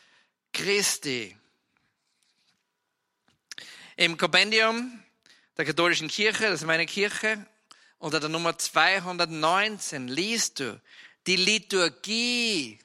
Christi. 0.53 1.37
Im 3.95 4.17
Kompendium 4.17 5.05
der 5.57 5.67
katholischen 5.67 6.09
Kirche, 6.09 6.49
das 6.49 6.63
ist 6.63 6.67
meine 6.67 6.87
Kirche, 6.87 7.47
unter 7.99 8.19
der 8.19 8.29
Nummer 8.29 8.59
219 8.59 10.09
liest 10.09 10.59
du, 10.59 10.81
die 11.29 11.37
Liturgie 11.37 12.81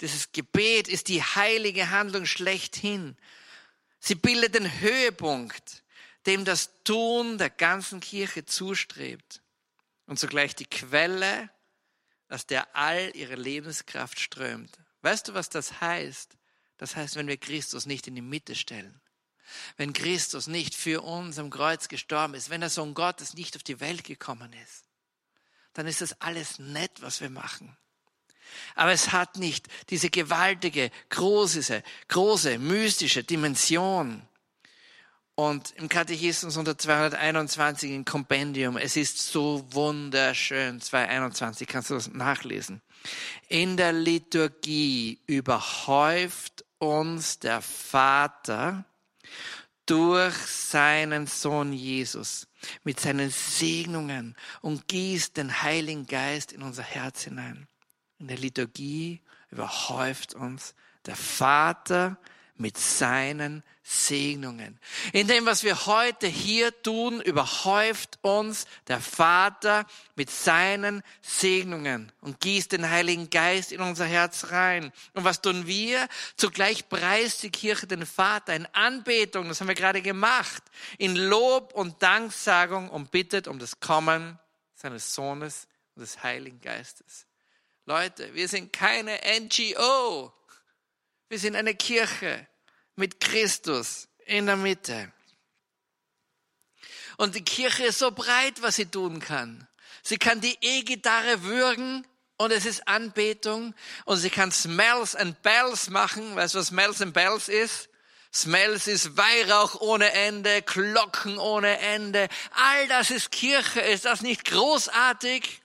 dieses 0.00 0.32
Gebet 0.32 0.88
ist 0.88 1.08
die 1.08 1.22
heilige 1.22 1.90
Handlung 1.90 2.26
schlechthin. 2.26 3.16
Sie 4.00 4.14
bildet 4.14 4.54
den 4.54 4.80
Höhepunkt, 4.80 5.82
dem 6.26 6.44
das 6.44 6.70
Tun 6.84 7.38
der 7.38 7.50
ganzen 7.50 8.00
Kirche 8.00 8.44
zustrebt. 8.44 9.40
und 10.06 10.18
zugleich 10.18 10.54
die 10.54 10.66
Quelle, 10.66 11.48
aus 12.28 12.46
der 12.46 12.76
all 12.76 13.14
ihre 13.14 13.36
Lebenskraft 13.36 14.20
strömt. 14.20 14.78
Weißt 15.02 15.28
du, 15.28 15.34
was 15.34 15.48
das 15.48 15.80
heißt? 15.80 16.36
Das 16.76 16.96
heißt, 16.96 17.16
wenn 17.16 17.28
wir 17.28 17.36
Christus 17.36 17.86
nicht 17.86 18.06
in 18.06 18.14
die 18.14 18.22
Mitte 18.22 18.54
stellen, 18.54 19.00
wenn 19.76 19.92
Christus 19.92 20.46
nicht 20.46 20.74
für 20.74 21.02
uns 21.02 21.38
am 21.38 21.50
Kreuz 21.50 21.88
gestorben 21.88 22.34
ist, 22.34 22.50
wenn 22.50 22.60
der 22.60 22.70
Sohn 22.70 22.94
Gottes 22.94 23.34
nicht 23.34 23.56
auf 23.56 23.62
die 23.62 23.80
Welt 23.80 24.04
gekommen 24.04 24.52
ist, 24.52 24.84
dann 25.74 25.86
ist 25.86 26.00
das 26.00 26.20
alles 26.20 26.58
nett, 26.58 27.00
was 27.00 27.20
wir 27.20 27.30
machen. 27.30 27.76
Aber 28.74 28.92
es 28.92 29.12
hat 29.12 29.36
nicht 29.36 29.68
diese 29.90 30.10
gewaltige, 30.10 30.90
große, 31.10 31.82
große, 32.08 32.58
mystische 32.58 33.24
Dimension. 33.24 34.22
Und 35.36 35.72
im 35.76 35.88
Katechismus 35.88 36.56
unter 36.56 36.78
221 36.78 37.90
im 37.90 38.04
Kompendium, 38.04 38.76
es 38.76 38.96
ist 38.96 39.18
so 39.18 39.66
wunderschön, 39.70 40.80
221, 40.80 41.66
kannst 41.66 41.90
du 41.90 41.94
das 41.94 42.08
nachlesen. 42.12 42.82
In 43.48 43.76
der 43.76 43.92
Liturgie 43.92 45.20
überhäuft 45.26 46.64
uns 46.78 47.40
der 47.40 47.62
Vater 47.62 48.84
durch 49.86 50.34
seinen 50.34 51.26
Sohn 51.26 51.72
Jesus 51.72 52.46
mit 52.84 53.00
seinen 53.00 53.30
Segnungen 53.30 54.36
und 54.62 54.88
gießt 54.88 55.36
den 55.36 55.62
Heiligen 55.62 56.06
Geist 56.06 56.52
in 56.52 56.62
unser 56.62 56.82
Herz 56.82 57.22
hinein. 57.22 57.66
In 58.18 58.28
der 58.28 58.38
Liturgie 58.38 59.20
überhäuft 59.50 60.34
uns 60.34 60.74
der 61.06 61.16
Vater 61.16 62.18
mit 62.56 62.78
seinen 62.78 63.64
Segnungen. 63.82 64.78
In 65.12 65.26
dem, 65.26 65.44
was 65.44 65.64
wir 65.64 65.86
heute 65.86 66.26
hier 66.26 66.82
tun, 66.82 67.20
überhäuft 67.20 68.18
uns 68.22 68.66
der 68.86 69.00
Vater 69.00 69.86
mit 70.14 70.30
seinen 70.30 71.02
Segnungen 71.20 72.12
und 72.20 72.40
gießt 72.40 72.72
den 72.72 72.88
Heiligen 72.88 73.28
Geist 73.28 73.72
in 73.72 73.80
unser 73.80 74.06
Herz 74.06 74.50
rein. 74.50 74.92
Und 75.14 75.24
was 75.24 75.42
tun 75.42 75.66
wir? 75.66 76.08
Zugleich 76.36 76.88
preist 76.88 77.42
die 77.42 77.50
Kirche 77.50 77.86
den 77.88 78.06
Vater 78.06 78.54
in 78.54 78.66
Anbetung, 78.72 79.48
das 79.48 79.60
haben 79.60 79.68
wir 79.68 79.74
gerade 79.74 80.00
gemacht, 80.00 80.62
in 80.96 81.16
Lob 81.16 81.74
und 81.74 82.02
Danksagung 82.02 82.88
und 82.88 83.10
bittet 83.10 83.48
um 83.48 83.58
das 83.58 83.80
Kommen 83.80 84.38
seines 84.74 85.14
Sohnes 85.14 85.66
und 85.96 86.02
des 86.02 86.22
Heiligen 86.22 86.60
Geistes. 86.60 87.26
Leute, 87.86 88.32
wir 88.34 88.48
sind 88.48 88.72
keine 88.72 89.20
NGO. 89.40 90.32
Wir 91.28 91.38
sind 91.38 91.54
eine 91.54 91.74
Kirche 91.74 92.46
mit 92.96 93.20
Christus 93.20 94.08
in 94.24 94.46
der 94.46 94.56
Mitte. 94.56 95.12
Und 97.16 97.34
die 97.34 97.44
Kirche 97.44 97.86
ist 97.86 97.98
so 97.98 98.10
breit, 98.10 98.62
was 98.62 98.76
sie 98.76 98.86
tun 98.86 99.20
kann. 99.20 99.68
Sie 100.02 100.16
kann 100.16 100.40
die 100.40 100.56
E-Gitarre 100.60 101.42
würgen 101.42 102.06
und 102.36 102.50
es 102.52 102.64
ist 102.64 102.88
Anbetung. 102.88 103.74
Und 104.04 104.16
sie 104.16 104.30
kann 104.30 104.50
Smells 104.50 105.14
and 105.14 105.42
Bells 105.42 105.90
machen. 105.90 106.36
Weißt 106.36 106.54
du, 106.54 106.58
was 106.58 106.68
Smells 106.68 107.02
and 107.02 107.12
Bells 107.12 107.48
ist? 107.48 107.90
Smells 108.32 108.86
ist 108.86 109.16
Weihrauch 109.16 109.80
ohne 109.80 110.10
Ende, 110.12 110.62
Glocken 110.62 111.38
ohne 111.38 111.78
Ende. 111.78 112.28
All 112.52 112.88
das 112.88 113.10
ist 113.10 113.30
Kirche. 113.30 113.80
Ist 113.80 114.06
das 114.06 114.22
nicht 114.22 114.44
großartig? 114.46 115.62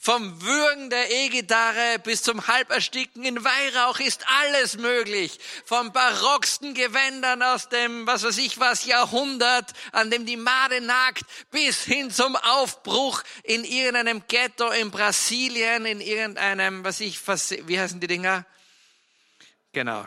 Vom 0.00 0.42
Würgen 0.42 0.90
der 0.90 1.10
E-Gitarre 1.10 1.98
bis 2.02 2.22
zum 2.22 2.46
Halbersticken 2.46 3.24
in 3.24 3.42
Weihrauch 3.44 4.00
ist 4.00 4.24
alles 4.42 4.76
möglich. 4.76 5.38
Vom 5.64 5.92
barocksten 5.92 6.74
Gewändern 6.74 7.42
aus 7.42 7.68
dem, 7.68 8.06
was 8.06 8.22
weiß 8.24 8.38
ich 8.38 8.58
was, 8.58 8.84
Jahrhundert, 8.84 9.72
an 9.92 10.10
dem 10.10 10.26
die 10.26 10.36
Made 10.36 10.80
nagt, 10.80 11.24
bis 11.50 11.82
hin 11.84 12.10
zum 12.10 12.36
Aufbruch 12.36 13.22
in 13.42 13.64
irgendeinem 13.64 14.22
Ghetto 14.28 14.70
in 14.70 14.90
Brasilien, 14.90 15.86
in 15.86 16.00
irgendeinem, 16.00 16.84
was 16.84 17.00
ich, 17.00 17.18
wie 17.66 17.78
heißen 17.78 18.00
die 18.00 18.06
Dinger? 18.06 18.46
Genau. 19.72 20.06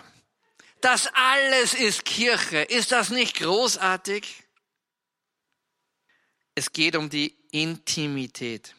Das 0.82 1.10
alles 1.14 1.74
ist 1.74 2.06
Kirche. 2.06 2.60
Ist 2.60 2.92
das 2.92 3.10
nicht 3.10 3.38
großartig? 3.38 4.44
Es 6.54 6.72
geht 6.72 6.96
um 6.96 7.10
die 7.10 7.36
Intimität. 7.52 8.76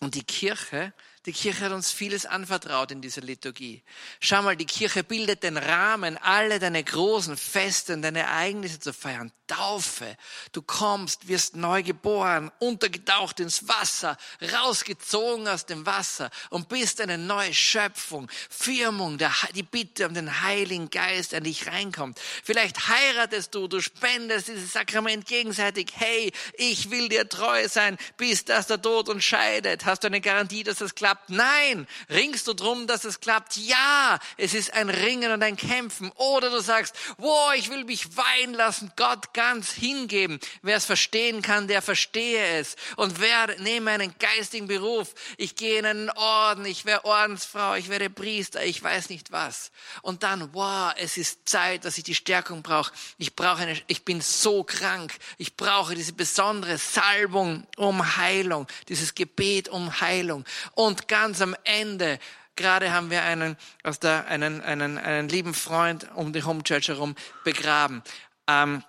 Und 0.00 0.14
die 0.14 0.24
Kirche 0.24 0.92
die 1.28 1.34
Kirche 1.34 1.66
hat 1.66 1.72
uns 1.72 1.90
vieles 1.90 2.24
anvertraut 2.24 2.90
in 2.90 3.02
dieser 3.02 3.20
Liturgie. 3.20 3.82
Schau 4.18 4.40
mal, 4.40 4.56
die 4.56 4.64
Kirche 4.64 5.04
bildet 5.04 5.42
den 5.42 5.58
Rahmen, 5.58 6.16
alle 6.16 6.58
deine 6.58 6.82
großen 6.82 7.36
Feste 7.36 7.92
und 7.92 8.00
deine 8.00 8.20
Ereignisse 8.20 8.80
zu 8.80 8.94
feiern. 8.94 9.30
Taufe. 9.46 10.16
Du 10.52 10.62
kommst, 10.62 11.26
wirst 11.26 11.56
neu 11.56 11.82
geboren, 11.82 12.52
untergetaucht 12.60 13.40
ins 13.40 13.66
Wasser, 13.66 14.16
rausgezogen 14.52 15.48
aus 15.48 15.66
dem 15.66 15.84
Wasser 15.86 16.30
und 16.50 16.68
bist 16.68 17.00
eine 17.00 17.18
neue 17.18 17.52
Schöpfung. 17.52 18.30
Firmung, 18.48 19.18
der, 19.18 19.32
die 19.54 19.62
Bitte 19.62 20.06
um 20.06 20.14
den 20.14 20.42
Heiligen 20.42 20.90
Geist 20.90 21.34
an 21.34 21.44
dich 21.44 21.66
reinkommt. 21.66 22.20
Vielleicht 22.44 22.88
heiratest 22.88 23.54
du, 23.54 23.68
du 23.68 23.80
spendest 23.80 24.48
dieses 24.48 24.72
Sakrament 24.72 25.26
gegenseitig. 25.26 25.92
Hey, 25.94 26.30
ich 26.54 26.90
will 26.90 27.08
dir 27.08 27.28
treu 27.28 27.68
sein, 27.68 27.98
bis 28.16 28.44
dass 28.44 28.66
der 28.66 28.80
Tod 28.80 29.08
uns 29.08 29.24
scheidet. 29.24 29.84
Hast 29.86 30.04
du 30.04 30.08
eine 30.08 30.20
Garantie, 30.20 30.62
dass 30.62 30.78
das 30.78 30.94
klappt? 30.94 31.17
Klappt? 31.18 31.30
Nein. 31.30 31.86
Ringst 32.10 32.46
du 32.46 32.54
drum, 32.54 32.86
dass 32.86 33.04
es 33.04 33.20
klappt? 33.20 33.56
Ja. 33.56 34.18
Es 34.36 34.54
ist 34.54 34.72
ein 34.74 34.90
Ringen 34.90 35.32
und 35.32 35.42
ein 35.42 35.56
Kämpfen. 35.56 36.10
Oder 36.16 36.50
du 36.50 36.60
sagst, 36.60 36.94
wow, 37.18 37.52
ich 37.54 37.70
will 37.70 37.84
mich 37.84 38.16
weihen 38.16 38.54
lassen, 38.54 38.92
Gott 38.96 39.34
ganz 39.34 39.72
hingeben. 39.72 40.38
Wer 40.62 40.76
es 40.76 40.84
verstehen 40.84 41.42
kann, 41.42 41.68
der 41.68 41.82
verstehe 41.82 42.58
es. 42.58 42.76
Und 42.96 43.20
wer, 43.20 43.58
nehme 43.60 43.90
einen 43.90 44.14
geistigen 44.18 44.66
Beruf. 44.66 45.14
Ich 45.36 45.56
gehe 45.56 45.78
in 45.78 45.86
einen 45.86 46.10
Orden, 46.10 46.64
ich 46.64 46.84
werde 46.84 47.04
Ordensfrau, 47.04 47.74
ich 47.74 47.88
werde 47.88 48.10
Priester, 48.10 48.64
ich 48.64 48.82
weiß 48.82 49.10
nicht 49.10 49.32
was. 49.32 49.70
Und 50.02 50.22
dann, 50.22 50.52
wow, 50.54 50.92
es 50.96 51.16
ist 51.16 51.48
Zeit, 51.48 51.84
dass 51.84 51.98
ich 51.98 52.04
die 52.04 52.14
Stärkung 52.14 52.62
brauche. 52.62 52.92
Ich 53.18 53.34
brauche 53.34 53.62
eine, 53.62 53.80
ich 53.86 54.04
bin 54.04 54.20
so 54.20 54.64
krank. 54.64 55.14
Ich 55.36 55.56
brauche 55.56 55.94
diese 55.94 56.12
besondere 56.12 56.78
Salbung 56.78 57.66
um 57.76 58.16
Heilung, 58.16 58.66
dieses 58.88 59.14
Gebet 59.14 59.68
um 59.68 60.00
Heilung. 60.00 60.44
Und 60.74 61.07
ganz 61.08 61.40
am 61.42 61.56
Ende, 61.64 62.18
gerade 62.56 62.92
haben 62.92 63.10
wir 63.10 63.22
einen, 63.22 63.56
aus 63.82 63.98
der, 63.98 64.26
einen, 64.26 64.60
einen, 64.60 64.98
einen 64.98 65.28
lieben 65.28 65.54
Freund 65.54 66.06
um 66.14 66.32
die 66.32 66.44
Home 66.44 66.62
Church 66.62 66.88
herum 66.88 67.16
begraben. 67.44 68.02
Ähm, 68.46 68.82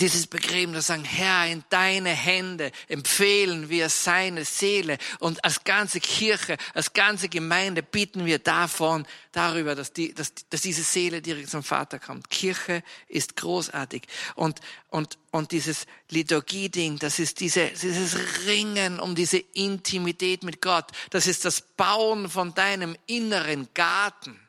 dieses 0.00 0.26
Begräbnis 0.26 0.88
sagen, 0.88 1.04
Herr, 1.04 1.46
in 1.46 1.64
deine 1.68 2.10
Hände 2.10 2.72
empfehlen 2.88 3.68
wir 3.68 3.88
seine 3.88 4.44
Seele 4.44 4.98
und 5.20 5.44
als 5.44 5.62
ganze 5.64 6.00
Kirche, 6.00 6.56
als 6.74 6.92
ganze 6.92 7.28
Gemeinde 7.28 7.82
bitten 7.82 8.24
wir 8.24 8.38
davon, 8.38 9.06
darüber, 9.32 9.74
dass, 9.74 9.92
die, 9.92 10.12
dass, 10.12 10.32
dass 10.50 10.62
diese 10.62 10.82
Seele 10.82 11.22
direkt 11.22 11.50
zum 11.50 11.62
Vater 11.62 11.98
kommt. 11.98 12.30
Kirche 12.30 12.82
ist 13.08 13.36
großartig 13.36 14.02
und, 14.34 14.60
und, 14.88 15.18
und 15.30 15.52
dieses 15.52 15.86
Liturgie-Ding, 16.10 16.98
das 16.98 17.18
ist 17.18 17.40
diese, 17.40 17.66
dieses 17.68 18.46
Ringen 18.46 18.98
um 18.98 19.14
diese 19.14 19.38
Intimität 19.38 20.42
mit 20.42 20.60
Gott, 20.60 20.86
das 21.10 21.26
ist 21.26 21.44
das 21.44 21.60
Bauen 21.60 22.28
von 22.28 22.54
deinem 22.54 22.96
inneren 23.06 23.68
Garten. 23.74 24.40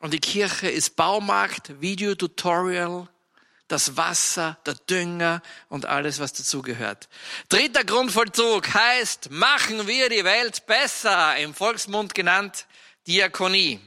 Und 0.00 0.12
die 0.12 0.20
Kirche 0.20 0.68
ist 0.68 0.94
Baumarkt, 0.94 1.80
Videotutorial, 1.80 3.08
das 3.68 3.96
Wasser, 3.96 4.58
der 4.66 4.74
Dünger 4.74 5.42
und 5.68 5.86
alles, 5.86 6.18
was 6.18 6.32
dazugehört. 6.32 7.08
Dritter 7.48 7.84
Grundvollzug 7.84 8.74
heißt, 8.74 9.30
machen 9.30 9.86
wir 9.86 10.08
die 10.08 10.24
Welt 10.24 10.66
besser, 10.66 11.36
im 11.36 11.54
Volksmund 11.54 12.14
genannt 12.14 12.66
Diakonie. 13.06 13.80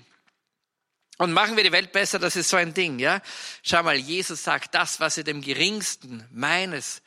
Und 1.18 1.34
machen 1.34 1.56
wir 1.56 1.64
die 1.64 1.72
Welt 1.72 1.92
besser, 1.92 2.18
das 2.18 2.36
ist 2.36 2.50
so 2.50 2.58
ein 2.58 2.74
Ding, 2.74 2.98
ja. 3.00 3.22
Schau 3.64 3.84
mal, 3.84 3.96
Jesus 3.96 4.44
sagt, 4.44 4.74
das, 4.74 5.00
was 5.00 5.18
ihr 5.18 5.24
dem 5.24 5.42
geringsten 5.42 6.28
meines, 6.32 7.02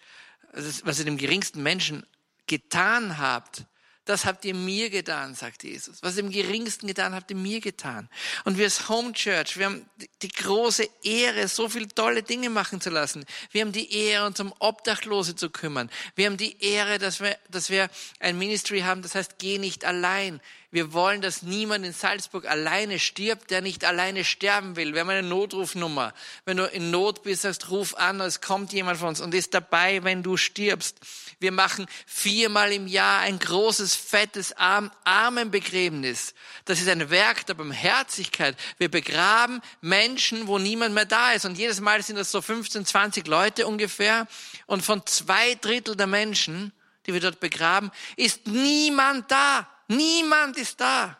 was 0.52 0.98
ihr 0.98 1.04
dem 1.04 1.16
geringsten 1.16 1.62
Menschen 1.62 2.06
getan 2.46 3.18
habt, 3.18 3.64
das 4.04 4.26
habt 4.26 4.44
ihr 4.44 4.54
mir 4.54 4.90
getan, 4.90 5.34
sagt 5.34 5.64
Jesus. 5.64 6.02
Was 6.02 6.16
ihr 6.16 6.24
im 6.24 6.30
geringsten 6.30 6.86
getan 6.86 7.14
habt 7.14 7.30
ihr 7.30 7.36
mir 7.36 7.60
getan. 7.60 8.08
Und 8.44 8.58
wir 8.58 8.64
als 8.64 8.88
Home 8.88 9.12
Church, 9.12 9.58
wir 9.58 9.66
haben 9.66 9.86
die 10.20 10.28
große 10.28 10.86
Ehre, 11.02 11.48
so 11.48 11.68
viele 11.68 11.88
tolle 11.88 12.22
Dinge 12.22 12.50
machen 12.50 12.80
zu 12.80 12.90
lassen. 12.90 13.24
Wir 13.50 13.62
haben 13.62 13.72
die 13.72 13.92
Ehre, 13.96 14.26
uns 14.26 14.38
um 14.40 14.52
Obdachlose 14.58 15.36
zu 15.36 15.48
kümmern. 15.48 15.90
Wir 16.16 16.26
haben 16.26 16.36
die 16.36 16.62
Ehre, 16.62 16.98
dass 16.98 17.20
wir, 17.20 17.38
dass 17.48 17.70
wir 17.70 17.88
ein 18.20 18.36
Ministry 18.36 18.80
haben, 18.80 19.00
das 19.00 19.14
heißt, 19.14 19.38
geh 19.38 19.58
nicht 19.58 19.84
allein. 19.84 20.40
Wir 20.74 20.92
wollen, 20.92 21.20
dass 21.20 21.42
niemand 21.42 21.86
in 21.86 21.92
Salzburg 21.92 22.46
alleine 22.46 22.98
stirbt, 22.98 23.52
der 23.52 23.62
nicht 23.62 23.84
alleine 23.84 24.24
sterben 24.24 24.74
will. 24.74 24.92
Wir 24.92 25.02
haben 25.02 25.10
eine 25.10 25.22
Notrufnummer. 25.22 26.12
Wenn 26.46 26.56
du 26.56 26.64
in 26.64 26.90
Not 26.90 27.22
bist, 27.22 27.42
sagst, 27.42 27.70
ruf 27.70 27.94
an, 27.94 28.20
es 28.20 28.40
kommt 28.40 28.72
jemand 28.72 28.98
von 28.98 29.10
uns 29.10 29.20
und 29.20 29.32
ist 29.34 29.54
dabei, 29.54 30.02
wenn 30.02 30.24
du 30.24 30.36
stirbst. 30.36 30.98
Wir 31.38 31.52
machen 31.52 31.86
viermal 32.06 32.72
im 32.72 32.88
Jahr 32.88 33.20
ein 33.20 33.38
großes, 33.38 33.94
fettes 33.94 34.52
Arm 34.56 34.90
Armenbegräbnis. 35.04 36.34
Das 36.64 36.80
ist 36.80 36.88
ein 36.88 37.08
Werk 37.08 37.46
der 37.46 37.54
Barmherzigkeit. 37.54 38.56
Wir 38.76 38.90
begraben 38.90 39.60
Menschen, 39.80 40.48
wo 40.48 40.58
niemand 40.58 40.92
mehr 40.92 41.04
da 41.04 41.34
ist. 41.34 41.44
Und 41.44 41.56
jedes 41.56 41.80
Mal 41.80 42.02
sind 42.02 42.16
das 42.16 42.32
so 42.32 42.42
15, 42.42 42.84
20 42.84 43.28
Leute 43.28 43.68
ungefähr. 43.68 44.26
Und 44.66 44.82
von 44.82 45.06
zwei 45.06 45.54
Drittel 45.54 45.94
der 45.94 46.08
Menschen 46.08 46.72
die 47.06 47.12
wir 47.12 47.20
dort 47.20 47.38
begraben, 47.38 47.90
ist 48.16 48.46
niemand 48.46 49.30
da. 49.30 49.68
Niemand 49.88 50.56
ist 50.56 50.80
da. 50.80 51.18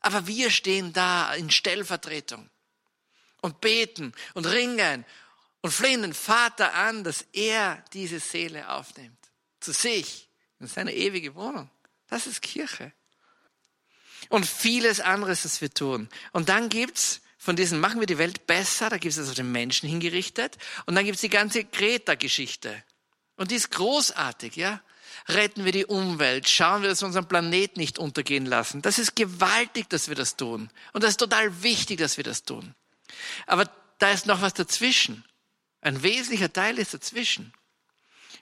Aber 0.00 0.26
wir 0.26 0.50
stehen 0.50 0.92
da 0.92 1.34
in 1.34 1.50
Stellvertretung 1.50 2.48
und 3.40 3.60
beten 3.60 4.12
und 4.34 4.46
ringen 4.46 5.04
und 5.60 5.72
flehen 5.72 6.02
den 6.02 6.14
Vater 6.14 6.74
an, 6.74 7.02
dass 7.04 7.26
er 7.32 7.82
diese 7.92 8.20
Seele 8.20 8.70
aufnimmt. 8.70 9.18
Zu 9.60 9.72
sich, 9.72 10.28
in 10.60 10.68
seine 10.68 10.94
ewige 10.94 11.34
Wohnung. 11.34 11.68
Das 12.08 12.26
ist 12.26 12.42
Kirche. 12.42 12.92
Und 14.28 14.46
vieles 14.46 15.00
anderes, 15.00 15.42
das 15.42 15.60
wir 15.60 15.72
tun. 15.72 16.08
Und 16.32 16.48
dann 16.48 16.68
gibt's 16.68 17.20
von 17.38 17.54
diesen 17.54 17.78
machen 17.78 18.00
wir 18.00 18.06
die 18.06 18.18
Welt 18.18 18.46
besser, 18.46 18.90
da 18.90 18.98
gibt 18.98 19.12
es 19.12 19.18
also 19.18 19.32
den 19.32 19.52
Menschen 19.52 19.88
hingerichtet. 19.88 20.58
Und 20.86 20.96
dann 20.96 21.04
gibt 21.04 21.14
es 21.14 21.20
die 21.20 21.28
ganze 21.28 21.64
Greta-Geschichte. 21.64 22.82
Und 23.36 23.52
die 23.52 23.54
ist 23.54 23.70
großartig, 23.70 24.56
ja. 24.56 24.82
Retten 25.28 25.64
wir 25.66 25.72
die 25.72 25.84
Umwelt, 25.84 26.48
schauen 26.48 26.82
wir, 26.82 26.88
dass 26.88 27.02
wir 27.02 27.06
unseren 27.06 27.28
Planet 27.28 27.76
nicht 27.76 27.98
untergehen 27.98 28.46
lassen. 28.46 28.80
Das 28.80 28.98
ist 28.98 29.14
gewaltig, 29.14 29.88
dass 29.90 30.08
wir 30.08 30.14
das 30.14 30.36
tun. 30.36 30.70
Und 30.92 31.04
das 31.04 31.10
ist 31.10 31.16
total 31.18 31.62
wichtig, 31.62 31.98
dass 31.98 32.16
wir 32.16 32.24
das 32.24 32.44
tun. 32.44 32.74
Aber 33.46 33.70
da 33.98 34.10
ist 34.10 34.26
noch 34.26 34.40
was 34.40 34.54
dazwischen. 34.54 35.24
Ein 35.82 36.02
wesentlicher 36.02 36.52
Teil 36.52 36.78
ist 36.78 36.94
dazwischen. 36.94 37.52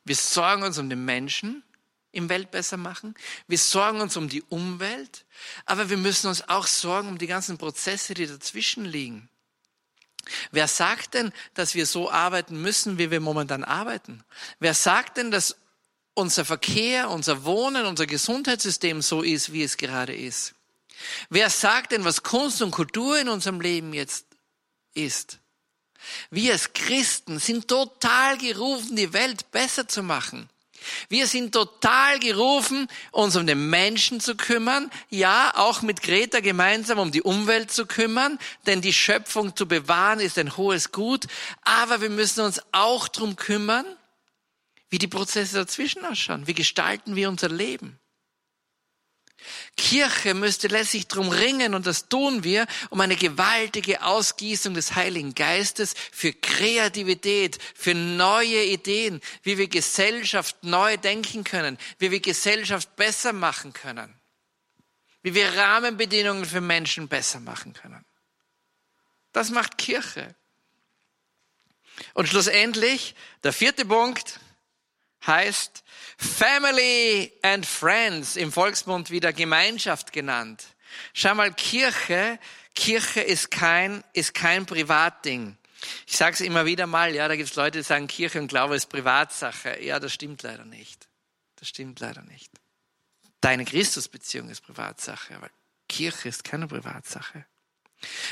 Wir 0.05 0.17
sorgen 0.17 0.63
uns 0.63 0.79
um 0.79 0.89
den 0.89 1.05
Menschen 1.05 1.65
im 2.13 2.29
Welt 2.29 2.51
besser 2.51 2.77
machen. 2.77 3.15
Wir 3.49 3.59
sorgen 3.59 4.01
uns 4.01 4.17
um 4.17 4.29
die 4.29 4.43
Umwelt. 4.43 5.25
Aber 5.65 5.91
wir 5.91 5.97
müssen 5.97 6.29
uns 6.29 6.49
auch 6.49 6.67
sorgen 6.67 7.09
um 7.09 7.19
die 7.19 7.27
ganzen 7.27 7.59
Prozesse, 7.59 8.15
die 8.15 8.27
dazwischen 8.27 8.85
liegen. 8.85 9.29
Wer 10.51 10.69
sagt 10.69 11.15
denn, 11.15 11.33
dass 11.55 11.75
wir 11.75 11.87
so 11.87 12.11
arbeiten 12.11 12.61
müssen, 12.61 12.99
wie 12.99 13.11
wir 13.11 13.21
momentan 13.21 13.65
arbeiten? 13.65 14.25
Wer 14.61 14.75
sagt 14.75 15.19
denn, 15.19 15.31
dass 15.31 15.57
unser 16.17 16.45
Verkehr, 16.45 17.11
unser 17.11 17.45
Wohnen, 17.45 17.85
unser 17.85 18.07
Gesundheitssystem 18.07 19.03
so 19.03 19.23
ist, 19.23 19.53
wie 19.53 19.63
es 19.63 19.77
gerade 19.77 20.15
ist? 20.15 20.55
Wer 21.29 21.51
sagt 21.51 21.93
denn, 21.93 22.05
was 22.05 22.23
Kunst 22.23 22.63
und 22.63 22.71
Kultur 22.71 23.19
in 23.21 23.29
unserem 23.29 23.61
Leben 23.61 23.93
jetzt 23.93 24.25
ist? 24.95 25.39
Wir 26.31 26.53
als 26.53 26.73
Christen 26.73 27.39
sind 27.39 27.69
total 27.69 28.39
gerufen, 28.39 28.97
die 28.97 29.13
Welt 29.13 29.51
besser 29.51 29.87
zu 29.89 30.03
machen. 30.03 30.49
Wir 31.09 31.27
sind 31.27 31.53
total 31.53 32.19
gerufen, 32.19 32.89
uns 33.11 33.37
um 33.37 33.47
den 33.47 33.69
Menschen 33.69 34.21
zu 34.21 34.37
kümmern, 34.37 34.91
ja, 35.11 35.53
auch 35.55 35.83
mit 35.83 36.03
Greta 36.03 36.41
gemeinsam 36.41 36.99
um 36.99 37.11
die 37.11 37.23
Umwelt 37.23 37.71
zu 37.73 37.87
kümmern, 37.87 38.39
denn 38.67 38.81
die 38.81 38.93
Schöpfung 38.93 39.55
zu 39.55 39.67
bewahren 39.67 40.21
ist 40.21 40.39
ein 40.39 40.57
hohes 40.57 40.93
Gut, 40.93 41.27
aber 41.63 42.01
wir 42.01 42.11
müssen 42.11 42.41
uns 42.41 42.61
auch 42.73 43.09
darum 43.09 43.37
kümmern, 43.37 43.85
wie 44.91 44.99
die 44.99 45.09
Prozesse 45.09 45.57
dazwischen 45.57 46.05
ausschauen, 46.05 46.47
wie 46.47 46.55
gestalten 46.55 47.17
wir 47.17 47.29
unser 47.29 47.49
Leben. 47.49 47.99
Kirche 49.77 50.35
müsste 50.35 50.69
letztlich 50.69 51.09
drum 51.09 51.29
ringen, 51.29 51.75
und 51.75 51.87
das 51.87 52.09
tun 52.09 52.43
wir, 52.43 52.67
um 52.91 53.01
eine 53.01 53.17
gewaltige 53.17 54.03
Ausgießung 54.03 54.75
des 54.75 54.95
Heiligen 54.95 55.35
Geistes 55.35 55.95
für 56.11 56.33
Kreativität, 56.33 57.59
für 57.75 57.95
neue 57.95 58.65
Ideen, 58.65 59.21
wie 59.43 59.59
wir 59.59 59.69
Gesellschaft 59.69 60.57
neu 60.63 60.97
denken 60.97 61.45
können, 61.45 61.79
wie 61.99 62.11
wir 62.11 62.21
Gesellschaft 62.21 62.97
besser 62.97 63.33
machen 63.33 63.73
können, 63.73 64.19
wie 65.23 65.35
wir 65.35 65.55
Rahmenbedingungen 65.55 66.47
für 66.47 66.63
Menschen 66.63 67.09
besser 67.09 67.41
machen 67.41 67.75
können. 67.75 68.05
Das 69.33 69.51
macht 69.51 69.77
Kirche. 69.77 70.35
Und 72.15 72.29
schlussendlich, 72.29 73.15
der 73.43 73.53
vierte 73.53 73.85
Punkt 73.85 74.41
heißt, 75.25 75.85
Family 76.17 77.33
and 77.43 77.67
Friends, 77.67 78.37
im 78.37 78.53
Volksmund 78.53 79.11
wieder 79.11 79.33
Gemeinschaft 79.33 80.13
genannt. 80.13 80.65
Schau 81.13 81.35
mal, 81.35 81.53
Kirche, 81.53 82.39
Kirche 82.75 83.21
ist 83.21 83.51
kein, 83.51 84.03
ist 84.13 84.35
kein 84.35 84.67
Privatding. 84.67 85.57
Ich 86.07 86.17
sage 86.17 86.35
es 86.35 86.41
immer 86.41 86.65
wieder 86.65 86.87
mal, 86.87 87.15
ja, 87.15 87.29
da 87.29 87.37
gibt 87.37 87.51
es 87.51 87.57
Leute, 87.57 87.79
die 87.79 87.85
sagen, 87.85 88.07
Kirche 88.07 88.41
und 88.41 88.49
Glaube 88.49 88.77
ist 88.77 88.87
Privatsache. 88.87 89.83
Ja, 89.83 90.01
das 90.01 90.13
stimmt 90.13 90.43
leider 90.43 90.65
nicht. 90.65 91.09
Das 91.57 91.69
stimmt 91.69 92.01
leider 92.01 92.23
nicht. 92.23 92.51
Deine 93.41 93.65
Christusbeziehung 93.65 94.49
ist 94.49 94.63
Privatsache, 94.63 95.37
aber 95.37 95.51
Kirche 95.89 96.29
ist 96.29 96.45
keine 96.45 96.67
Privatsache. 96.67 97.45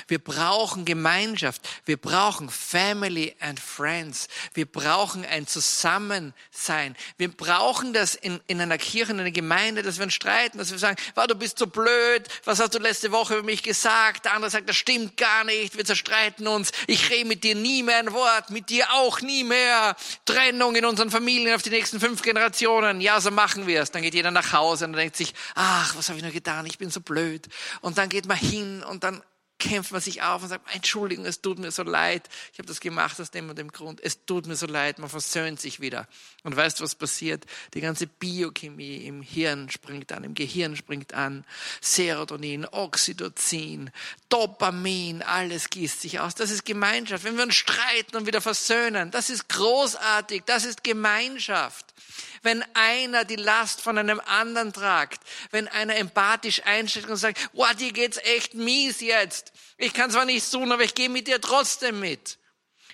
Wir 0.06 0.18
brauchen 0.18 0.84
Gemeinschaft. 0.84 1.62
Wir 1.84 1.96
brauchen 1.96 2.50
Family 2.50 3.34
and 3.40 3.58
Friends. 3.58 4.28
Wir 4.52 4.66
brauchen 4.66 5.24
ein 5.24 5.46
Zusammensein. 5.46 6.96
Wir 7.16 7.30
brauchen 7.30 7.92
das 7.92 8.14
in, 8.14 8.40
in 8.46 8.60
einer 8.60 8.78
Kirche, 8.78 9.12
in 9.12 9.20
einer 9.20 9.30
Gemeinde, 9.30 9.82
dass 9.82 9.98
wir 9.98 10.04
uns 10.04 10.14
streiten, 10.14 10.58
dass 10.58 10.70
wir 10.70 10.78
sagen, 10.78 10.96
wow, 11.14 11.26
du 11.26 11.34
bist 11.34 11.58
so 11.58 11.66
blöd. 11.66 12.28
Was 12.44 12.60
hast 12.60 12.74
du 12.74 12.78
letzte 12.78 13.12
Woche 13.12 13.34
über 13.34 13.42
mich 13.42 13.62
gesagt? 13.62 14.26
Der 14.26 14.34
andere 14.34 14.50
sagt, 14.50 14.68
das 14.68 14.76
stimmt 14.76 15.16
gar 15.16 15.44
nicht. 15.44 15.76
Wir 15.76 15.84
zerstreiten 15.84 16.46
uns. 16.46 16.70
Ich 16.86 17.10
rede 17.10 17.26
mit 17.26 17.44
dir 17.44 17.54
nie 17.54 17.82
mehr 17.82 17.98
ein 17.98 18.12
Wort. 18.12 18.50
Mit 18.50 18.68
dir 18.68 18.92
auch 18.92 19.20
nie 19.20 19.44
mehr. 19.44 19.96
Trennung 20.24 20.76
in 20.76 20.84
unseren 20.84 21.10
Familien 21.10 21.54
auf 21.54 21.62
die 21.62 21.70
nächsten 21.70 22.00
fünf 22.00 22.22
Generationen. 22.22 23.00
Ja, 23.00 23.20
so 23.20 23.30
machen 23.30 23.66
wir 23.66 23.82
es. 23.82 23.90
Dann 23.90 24.02
geht 24.02 24.14
jeder 24.14 24.30
nach 24.30 24.52
Hause 24.52 24.84
und 24.84 24.92
denkt 24.92 25.16
sich, 25.16 25.34
ach, 25.54 25.96
was 25.96 26.08
habe 26.08 26.18
ich 26.18 26.22
nur 26.22 26.32
getan? 26.32 26.66
Ich 26.66 26.78
bin 26.78 26.90
so 26.90 27.00
blöd. 27.00 27.48
Und 27.80 27.98
dann 27.98 28.08
geht 28.08 28.26
man 28.26 28.36
hin 28.36 28.82
und 28.82 29.04
dann 29.04 29.22
kämpft 29.64 29.92
man 29.92 30.00
sich 30.02 30.20
auf 30.20 30.42
und 30.42 30.50
sagt, 30.50 30.74
Entschuldigung, 30.74 31.24
es 31.24 31.40
tut 31.40 31.58
mir 31.58 31.70
so 31.70 31.82
leid, 31.82 32.28
ich 32.52 32.58
habe 32.58 32.68
das 32.68 32.80
gemacht 32.80 33.18
aus 33.18 33.30
dem 33.30 33.48
und 33.48 33.58
dem 33.58 33.72
Grund, 33.72 33.98
es 34.04 34.26
tut 34.26 34.46
mir 34.46 34.56
so 34.56 34.66
leid, 34.66 34.98
man 34.98 35.08
versöhnt 35.08 35.58
sich 35.58 35.80
wieder. 35.80 36.06
Und 36.42 36.54
weißt 36.54 36.78
du, 36.78 36.84
was 36.84 36.94
passiert? 36.94 37.46
Die 37.72 37.80
ganze 37.80 38.06
Biochemie 38.06 39.06
im 39.06 39.22
Hirn 39.22 39.70
springt 39.70 40.12
an, 40.12 40.22
im 40.22 40.34
Gehirn 40.34 40.76
springt 40.76 41.14
an, 41.14 41.46
Serotonin, 41.80 42.66
Oxytocin, 42.66 43.90
Dopamin, 44.34 45.22
alles 45.22 45.70
gießt 45.70 46.00
sich 46.00 46.18
aus. 46.18 46.34
Das 46.34 46.50
ist 46.50 46.64
Gemeinschaft. 46.64 47.22
Wenn 47.22 47.36
wir 47.36 47.44
uns 47.44 47.54
streiten 47.54 48.16
und 48.16 48.26
wieder 48.26 48.40
versöhnen, 48.40 49.12
das 49.12 49.30
ist 49.30 49.48
großartig, 49.48 50.42
das 50.44 50.64
ist 50.64 50.82
Gemeinschaft 50.82 51.94
wenn 52.42 52.62
einer 52.74 53.24
die 53.24 53.36
Last 53.36 53.80
von 53.80 53.96
einem 53.96 54.20
anderen 54.20 54.74
tragt, 54.74 55.22
wenn 55.50 55.66
einer 55.66 55.96
empathisch 55.96 56.60
einsteht 56.66 57.08
und 57.08 57.16
sagt, 57.16 57.38
oh, 57.54 57.64
dir 57.78 57.90
geht's 57.90 58.18
echt 58.18 58.52
mies 58.52 59.00
jetzt. 59.00 59.52
Ich 59.78 59.94
kann 59.94 60.10
zwar 60.10 60.26
nichts 60.26 60.50
tun, 60.50 60.70
aber 60.70 60.84
ich 60.84 60.94
gehe 60.94 61.08
mit 61.08 61.26
dir 61.26 61.40
trotzdem 61.40 62.00
mit. 62.00 62.36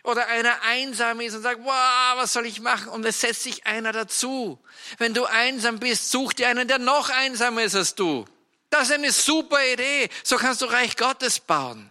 Oder 0.04 0.28
einer 0.28 0.62
einsam 0.62 1.20
ist 1.20 1.34
und 1.34 1.42
sagt, 1.42 1.64
wow, 1.64 2.14
was 2.14 2.32
soll 2.32 2.46
ich 2.46 2.60
machen? 2.60 2.90
Und 2.90 3.04
es 3.04 3.20
setzt 3.20 3.42
sich 3.42 3.66
einer 3.66 3.90
dazu. 3.90 4.62
Wenn 4.98 5.14
du 5.14 5.24
einsam 5.24 5.80
bist, 5.80 6.12
such 6.12 6.32
dir 6.32 6.48
einen, 6.48 6.68
der 6.68 6.78
noch 6.78 7.10
einsamer 7.10 7.64
ist 7.64 7.74
als 7.74 7.96
du. 7.96 8.26
Das 8.70 8.88
ist 8.88 8.94
eine 8.94 9.12
super 9.12 9.58
Idee. 9.72 10.08
So 10.22 10.36
kannst 10.36 10.62
du 10.62 10.66
Reich 10.66 10.96
Gottes 10.96 11.40
bauen. 11.40 11.90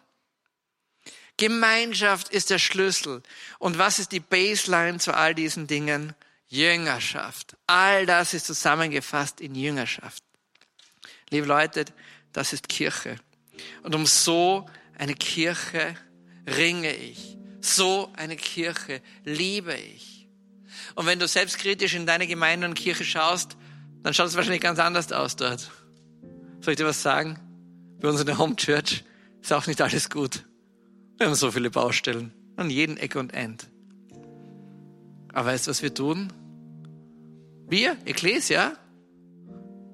Gemeinschaft 1.37 2.29
ist 2.29 2.49
der 2.49 2.59
Schlüssel. 2.59 3.21
Und 3.59 3.77
was 3.77 3.99
ist 3.99 4.11
die 4.11 4.19
Baseline 4.19 4.97
zu 4.97 5.13
all 5.13 5.35
diesen 5.35 5.67
Dingen? 5.67 6.13
Jüngerschaft. 6.47 7.55
All 7.67 8.05
das 8.05 8.33
ist 8.33 8.47
zusammengefasst 8.47 9.39
in 9.39 9.55
Jüngerschaft. 9.55 10.23
Liebe 11.29 11.45
Leute, 11.45 11.85
das 12.33 12.53
ist 12.53 12.67
Kirche. 12.67 13.17
Und 13.83 13.93
um 13.93 14.05
so 14.05 14.67
eine 14.97 15.13
Kirche 15.13 15.95
ringe 16.47 16.93
ich. 16.95 17.37
So 17.61 18.11
eine 18.15 18.35
Kirche 18.35 19.01
liebe 19.23 19.75
ich. 19.75 20.27
Und 20.95 21.05
wenn 21.05 21.19
du 21.19 21.27
selbstkritisch 21.27 21.93
in 21.93 22.05
deine 22.05 22.25
Gemeinde 22.25 22.67
und 22.67 22.73
Kirche 22.73 23.05
schaust, 23.05 23.55
dann 24.01 24.13
schaut 24.13 24.27
es 24.27 24.35
wahrscheinlich 24.35 24.61
ganz 24.61 24.79
anders 24.79 25.11
aus 25.11 25.35
dort. 25.35 25.69
Soll 26.69 26.73
ich 26.73 26.77
dir 26.77 26.85
was 26.85 27.01
sagen? 27.01 27.39
Bei 27.99 28.09
uns 28.09 28.19
in 28.19 28.27
der 28.27 28.37
Home 28.37 28.55
Church 28.55 29.03
ist 29.41 29.51
auch 29.51 29.65
nicht 29.65 29.81
alles 29.81 30.07
gut. 30.07 30.45
Wir 31.17 31.25
haben 31.25 31.33
so 31.33 31.49
viele 31.49 31.71
Baustellen 31.71 32.31
an 32.57 32.69
jedem 32.69 32.95
Eck 32.97 33.15
und 33.15 33.33
End. 33.33 33.65
Aber 35.33 35.47
weißt 35.47 35.65
du, 35.65 35.71
was 35.71 35.81
wir 35.81 35.91
tun? 35.91 36.31
Wir, 37.67 37.97
Ecclesia, 38.05 38.73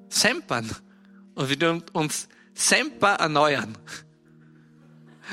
sempern. 0.10 0.70
Und 1.36 1.48
wir 1.48 1.58
tun 1.58 1.82
uns 1.94 2.28
semper 2.54 3.14
erneuern. 3.22 3.78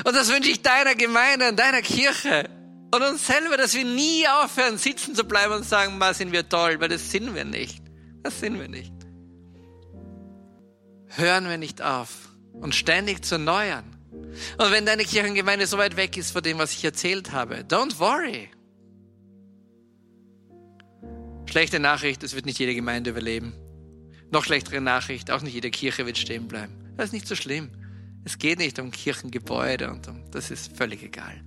Und 0.05 0.15
das 0.15 0.33
wünsche 0.33 0.49
ich 0.49 0.63
deiner 0.63 0.95
Gemeinde 0.95 1.49
und 1.49 1.59
deiner 1.59 1.83
Kirche 1.83 2.51
und 2.95 3.03
uns 3.03 3.27
selber, 3.27 3.57
dass 3.57 3.75
wir 3.75 3.85
nie 3.85 4.29
aufhören, 4.29 4.79
sitzen 4.79 5.17
zu 5.17 5.25
bleiben 5.25 5.55
und 5.55 5.65
sagen, 5.65 5.99
mal 5.99 6.15
sind 6.15 6.31
wir 6.31 6.49
toll, 6.49 6.79
weil 6.79 6.91
das 6.91 7.11
sind 7.11 7.35
wir 7.35 7.45
nicht. 7.45 7.83
Das 8.23 8.39
sind 8.39 8.61
wir 8.61 8.69
nicht. 8.69 9.02
Hören 11.17 11.49
wir 11.49 11.59
nicht 11.59 11.83
auf 11.83 12.31
und 12.53 12.75
ständig 12.75 13.25
zu 13.25 13.37
erneuern. 13.37 13.85
Und 14.59 14.71
wenn 14.71 14.87
deine 14.87 15.05
Kirchengemeinde 15.05 15.67
so 15.67 15.79
weit 15.79 15.97
weg 15.97 16.17
ist 16.17 16.31
von 16.31 16.43
dem, 16.43 16.59
was 16.59 16.73
ich 16.73 16.85
erzählt 16.85 17.33
habe, 17.33 17.65
don't 17.69 17.99
worry. 17.99 18.51
Schlechte 21.47 21.81
Nachricht, 21.81 22.23
es 22.23 22.35
wird 22.35 22.47
nicht 22.47 22.59
jede 22.59 22.75
Gemeinde 22.75 23.11
überleben. 23.11 23.53
Noch 24.31 24.45
schlechtere 24.45 24.81
Nachricht, 24.81 25.31
auch 25.31 25.43
nicht 25.43 25.53
jede 25.53 25.71
Kirche 25.71 26.07
wird 26.07 26.17
stehen 26.17 26.49
bleiben. 26.49 26.95
Das 26.97 27.07
ist 27.07 27.13
nicht 27.13 27.29
so 27.29 27.35
schlimm. 27.35 27.71
Es 28.25 28.39
geht 28.39 28.59
nicht 28.59 28.79
um 28.79 28.91
Kirchengebäude 28.91 29.91
und 29.91 30.09
um, 30.09 30.31
das 30.31 30.51
ist 30.51 30.77
völlig 30.77 31.03
egal. 31.03 31.43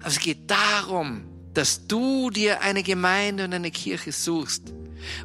Aber 0.00 0.08
es 0.08 0.20
geht 0.20 0.50
darum, 0.50 1.37
dass 1.58 1.88
du 1.88 2.30
dir 2.30 2.62
eine 2.62 2.84
Gemeinde 2.84 3.42
und 3.42 3.52
eine 3.52 3.72
Kirche 3.72 4.12
suchst, 4.12 4.72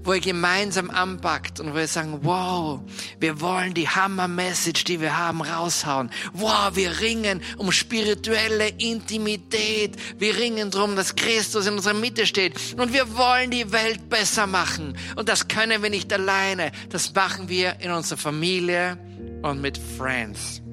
wo 0.03 0.13
ihr 0.13 0.19
gemeinsam 0.19 0.89
anpackt 0.89 1.59
und 1.59 1.75
wo 1.75 1.77
ihr 1.77 1.87
sagen, 1.87 2.21
wow, 2.23 2.79
wir 3.19 3.39
wollen 3.39 3.75
die 3.75 3.87
Hammer-Message, 3.87 4.83
die 4.85 4.99
wir 4.99 5.15
haben, 5.15 5.43
raushauen. 5.43 6.09
Wow, 6.33 6.71
wir 6.73 7.01
ringen 7.01 7.39
um 7.57 7.71
spirituelle 7.71 8.69
Intimität. 8.69 9.95
Wir 10.17 10.35
ringen 10.35 10.71
darum, 10.71 10.95
dass 10.95 11.15
Christus 11.15 11.67
in 11.67 11.75
unserer 11.75 11.93
Mitte 11.93 12.25
steht. 12.25 12.55
Und 12.79 12.93
wir 12.93 13.15
wollen 13.15 13.51
die 13.51 13.71
Welt 13.71 14.09
besser 14.09 14.47
machen. 14.47 14.97
Und 15.15 15.29
das 15.29 15.47
können 15.47 15.83
wir 15.83 15.91
nicht 15.91 16.11
alleine. 16.11 16.71
Das 16.89 17.13
machen 17.13 17.47
wir 17.47 17.79
in 17.79 17.91
unserer 17.91 18.17
Familie 18.17 18.97
und 19.43 19.61
mit 19.61 19.77
Friends. 19.77 20.63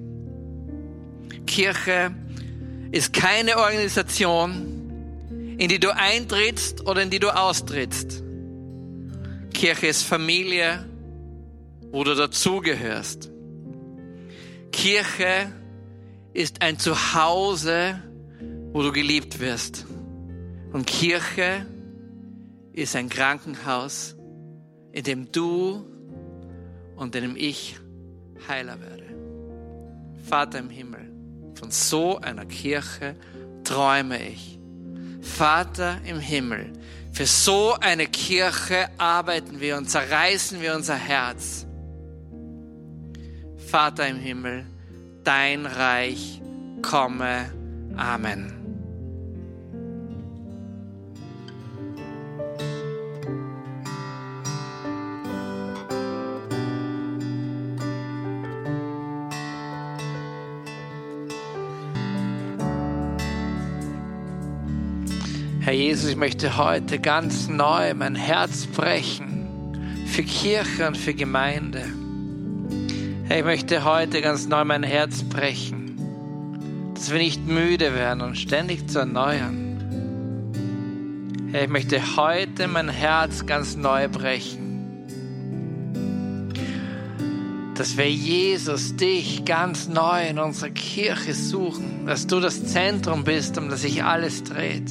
Kirche 1.47 2.15
ist 2.93 3.13
keine 3.13 3.59
Organisation, 3.59 4.80
in 5.61 5.69
die 5.69 5.79
du 5.79 5.95
eintrittst 5.95 6.87
oder 6.87 7.03
in 7.03 7.11
die 7.11 7.19
du 7.19 7.29
austrittst. 7.29 8.23
Kirche 9.53 9.89
ist 9.89 10.05
Familie, 10.05 10.87
wo 11.93 12.03
du 12.03 12.15
dazugehörst. 12.15 13.31
Kirche 14.73 15.53
ist 16.33 16.63
ein 16.63 16.79
Zuhause, 16.79 18.03
wo 18.73 18.81
du 18.81 18.91
geliebt 18.91 19.39
wirst. 19.39 19.85
Und 20.73 20.87
Kirche 20.87 21.67
ist 22.73 22.97
ein 22.97 23.11
Krankenhaus, 23.11 24.17
in 24.93 25.05
dem 25.05 25.31
du 25.31 25.85
und 26.97 27.15
in 27.15 27.23
dem 27.23 27.37
ich 27.37 27.77
heiler 28.49 28.81
werde. 28.81 29.05
Vater 30.27 30.61
im 30.61 30.71
Himmel, 30.71 31.13
von 31.53 31.71
so 31.71 32.19
einer 32.19 32.47
Kirche 32.47 33.15
träume 33.63 34.27
ich. 34.27 34.60
Vater 35.21 35.99
im 36.05 36.19
Himmel, 36.19 36.73
für 37.13 37.27
so 37.27 37.75
eine 37.81 38.07
Kirche 38.07 38.89
arbeiten 38.99 39.61
wir 39.61 39.77
und 39.77 39.91
zerreißen 39.91 40.61
wir 40.61 40.75
unser 40.75 40.97
Herz. 40.97 41.67
Vater 43.71 44.07
im 44.07 44.19
Himmel, 44.19 44.67
dein 45.25 45.67
Reich 45.67 46.41
komme. 46.83 47.53
Amen. 47.97 48.60
Herr 65.71 65.77
Jesus, 65.77 66.11
ich 66.11 66.17
möchte 66.17 66.57
heute 66.57 66.99
ganz 66.99 67.47
neu 67.47 67.95
mein 67.95 68.17
Herz 68.17 68.67
brechen 68.67 69.47
für 70.05 70.25
Kirche 70.25 70.89
und 70.89 70.97
für 70.97 71.15
Gemeinde. 71.15 71.85
Herr, 73.29 73.39
ich 73.39 73.45
möchte 73.45 73.85
heute 73.85 74.21
ganz 74.21 74.49
neu 74.49 74.65
mein 74.65 74.83
Herz 74.83 75.23
brechen, 75.23 76.93
dass 76.95 77.13
wir 77.13 77.19
nicht 77.19 77.47
müde 77.47 77.95
werden 77.95 78.21
und 78.21 78.37
ständig 78.37 78.89
zu 78.89 78.99
erneuern. 78.99 80.51
Herr, 81.53 81.63
ich 81.63 81.71
möchte 81.71 82.17
heute 82.17 82.67
mein 82.67 82.89
Herz 82.89 83.47
ganz 83.47 83.77
neu 83.77 84.09
brechen, 84.09 84.99
dass 87.77 87.97
wir 87.97 88.11
Jesus, 88.11 88.97
dich 88.97 89.45
ganz 89.45 89.89
neu 89.89 90.31
in 90.31 90.41
unserer 90.41 90.71
Kirche 90.71 91.33
suchen, 91.33 92.07
dass 92.07 92.27
du 92.27 92.41
das 92.41 92.67
Zentrum 92.67 93.23
bist, 93.23 93.57
um 93.57 93.69
das 93.69 93.83
sich 93.83 94.03
alles 94.03 94.43
dreht. 94.43 94.91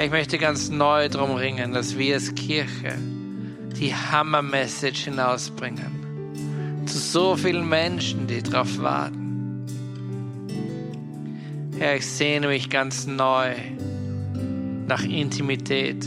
Herr, 0.00 0.06
ich 0.06 0.12
möchte 0.12 0.38
ganz 0.38 0.70
neu 0.70 1.10
darum 1.10 1.34
ringen, 1.34 1.74
dass 1.74 1.98
wir 1.98 2.14
als 2.14 2.34
Kirche 2.34 2.96
die 3.78 3.94
Hammer-Message 3.94 5.04
hinausbringen. 5.04 6.86
Zu 6.86 6.96
so 6.96 7.36
vielen 7.36 7.68
Menschen, 7.68 8.26
die 8.26 8.42
darauf 8.42 8.78
warten. 8.78 9.66
Herr, 11.78 11.96
ich 11.96 12.06
sehne 12.06 12.48
mich 12.48 12.70
ganz 12.70 13.06
neu 13.06 13.54
nach 14.86 15.04
Intimität. 15.04 16.06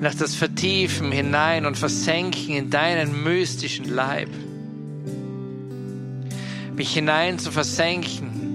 Nach 0.00 0.14
das 0.14 0.34
Vertiefen 0.34 1.12
hinein 1.12 1.66
und 1.66 1.76
Versenken 1.76 2.54
in 2.54 2.70
deinen 2.70 3.22
mystischen 3.22 3.84
Leib. 3.84 4.30
Mich 6.74 6.94
hinein 6.94 7.38
zu 7.38 7.52
versenken 7.52 8.45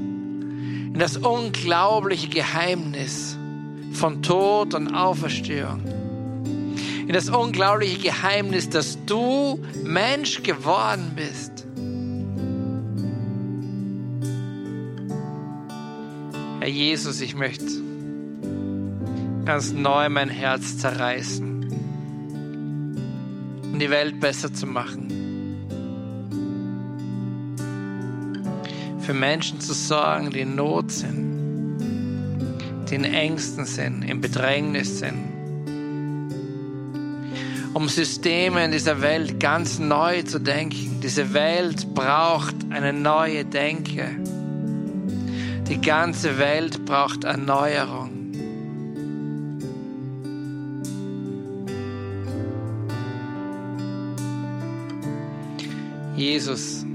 das 1.01 1.17
unglaubliche 1.17 2.29
Geheimnis 2.29 3.35
von 3.91 4.21
Tod 4.21 4.75
und 4.75 4.93
Auferstehung. 4.93 5.81
In 7.07 7.11
das 7.11 7.27
unglaubliche 7.27 7.97
Geheimnis, 7.97 8.69
dass 8.69 9.03
du 9.07 9.59
Mensch 9.83 10.43
geworden 10.43 11.13
bist. 11.15 11.65
Herr 16.59 16.69
Jesus, 16.69 17.19
ich 17.21 17.33
möchte 17.33 17.65
ganz 19.43 19.71
neu 19.71 20.07
mein 20.09 20.29
Herz 20.29 20.77
zerreißen, 20.77 21.65
um 23.73 23.79
die 23.79 23.89
Welt 23.89 24.19
besser 24.19 24.53
zu 24.53 24.67
machen. 24.67 25.20
Für 29.11 29.17
Menschen 29.17 29.59
zu 29.59 29.73
sorgen, 29.73 30.29
die 30.29 30.39
in 30.39 30.55
Not 30.55 30.89
sind, 30.89 31.77
die 32.89 32.95
in 32.95 33.03
Ängsten 33.03 33.65
sind, 33.65 34.03
in 34.03 34.21
Bedrängnis 34.21 34.99
sind. 34.99 35.19
Um 37.73 37.89
Systeme 37.89 38.63
in 38.63 38.71
dieser 38.71 39.01
Welt 39.01 39.37
ganz 39.41 39.79
neu 39.79 40.21
zu 40.21 40.39
denken. 40.39 41.01
Diese 41.03 41.33
Welt 41.33 41.93
braucht 41.93 42.55
eine 42.69 42.93
neue 42.93 43.43
Denke. 43.43 44.07
Die 45.67 45.81
ganze 45.81 46.37
Welt 46.37 46.85
braucht 46.85 47.25
Erneuerung. 47.25 48.11
Jesus, 56.15 56.85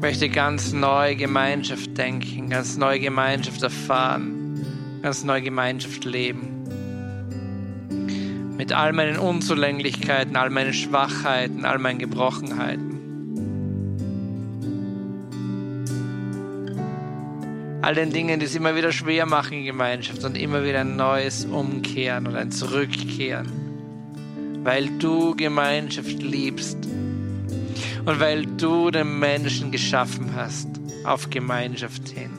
möchte 0.00 0.30
ganz 0.30 0.72
neue 0.72 1.14
Gemeinschaft 1.14 1.96
denken, 1.98 2.48
ganz 2.48 2.76
neue 2.76 3.00
Gemeinschaft 3.00 3.62
erfahren, 3.62 4.64
ganz 5.02 5.24
neue 5.24 5.42
Gemeinschaft 5.42 6.04
leben. 6.04 6.56
Mit 8.56 8.72
all 8.72 8.92
meinen 8.92 9.18
Unzulänglichkeiten, 9.18 10.36
all 10.36 10.50
meinen 10.50 10.72
Schwachheiten, 10.72 11.64
all 11.64 11.78
meinen 11.78 11.98
Gebrochenheiten. 11.98 12.90
All 17.82 17.94
den 17.94 18.12
Dingen, 18.12 18.40
die 18.40 18.46
es 18.46 18.54
immer 18.54 18.76
wieder 18.76 18.92
schwer 18.92 19.26
machen 19.26 19.58
in 19.58 19.64
Gemeinschaft 19.64 20.24
und 20.24 20.36
immer 20.36 20.64
wieder 20.64 20.80
ein 20.80 20.96
neues 20.96 21.46
Umkehren 21.46 22.26
und 22.26 22.36
ein 22.36 22.50
Zurückkehren. 22.50 23.48
Weil 24.62 24.90
du 24.98 25.34
Gemeinschaft 25.34 26.22
liebst 26.22 26.86
und 28.04 28.20
weil 28.20 28.46
du 28.46 28.90
den 28.90 29.18
Menschen 29.18 29.70
geschaffen 29.70 30.34
hast 30.34 30.68
auf 31.04 31.30
Gemeinschaft 31.30 32.08
hin. 32.08 32.30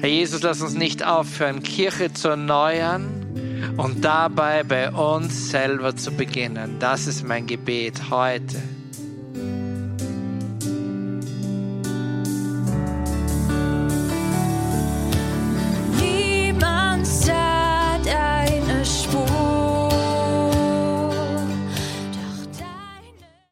Herr 0.00 0.08
Jesus, 0.08 0.42
lass 0.42 0.62
uns 0.62 0.74
nicht 0.74 1.06
aufhören, 1.06 1.62
Kirche 1.62 2.12
zu 2.12 2.28
erneuern 2.28 3.74
und 3.76 4.02
dabei 4.04 4.62
bei 4.62 4.90
uns 4.90 5.50
selber 5.50 5.94
zu 5.94 6.10
beginnen. 6.10 6.76
Das 6.78 7.06
ist 7.06 7.22
mein 7.26 7.46
Gebet 7.46 8.10
heute. 8.10 8.62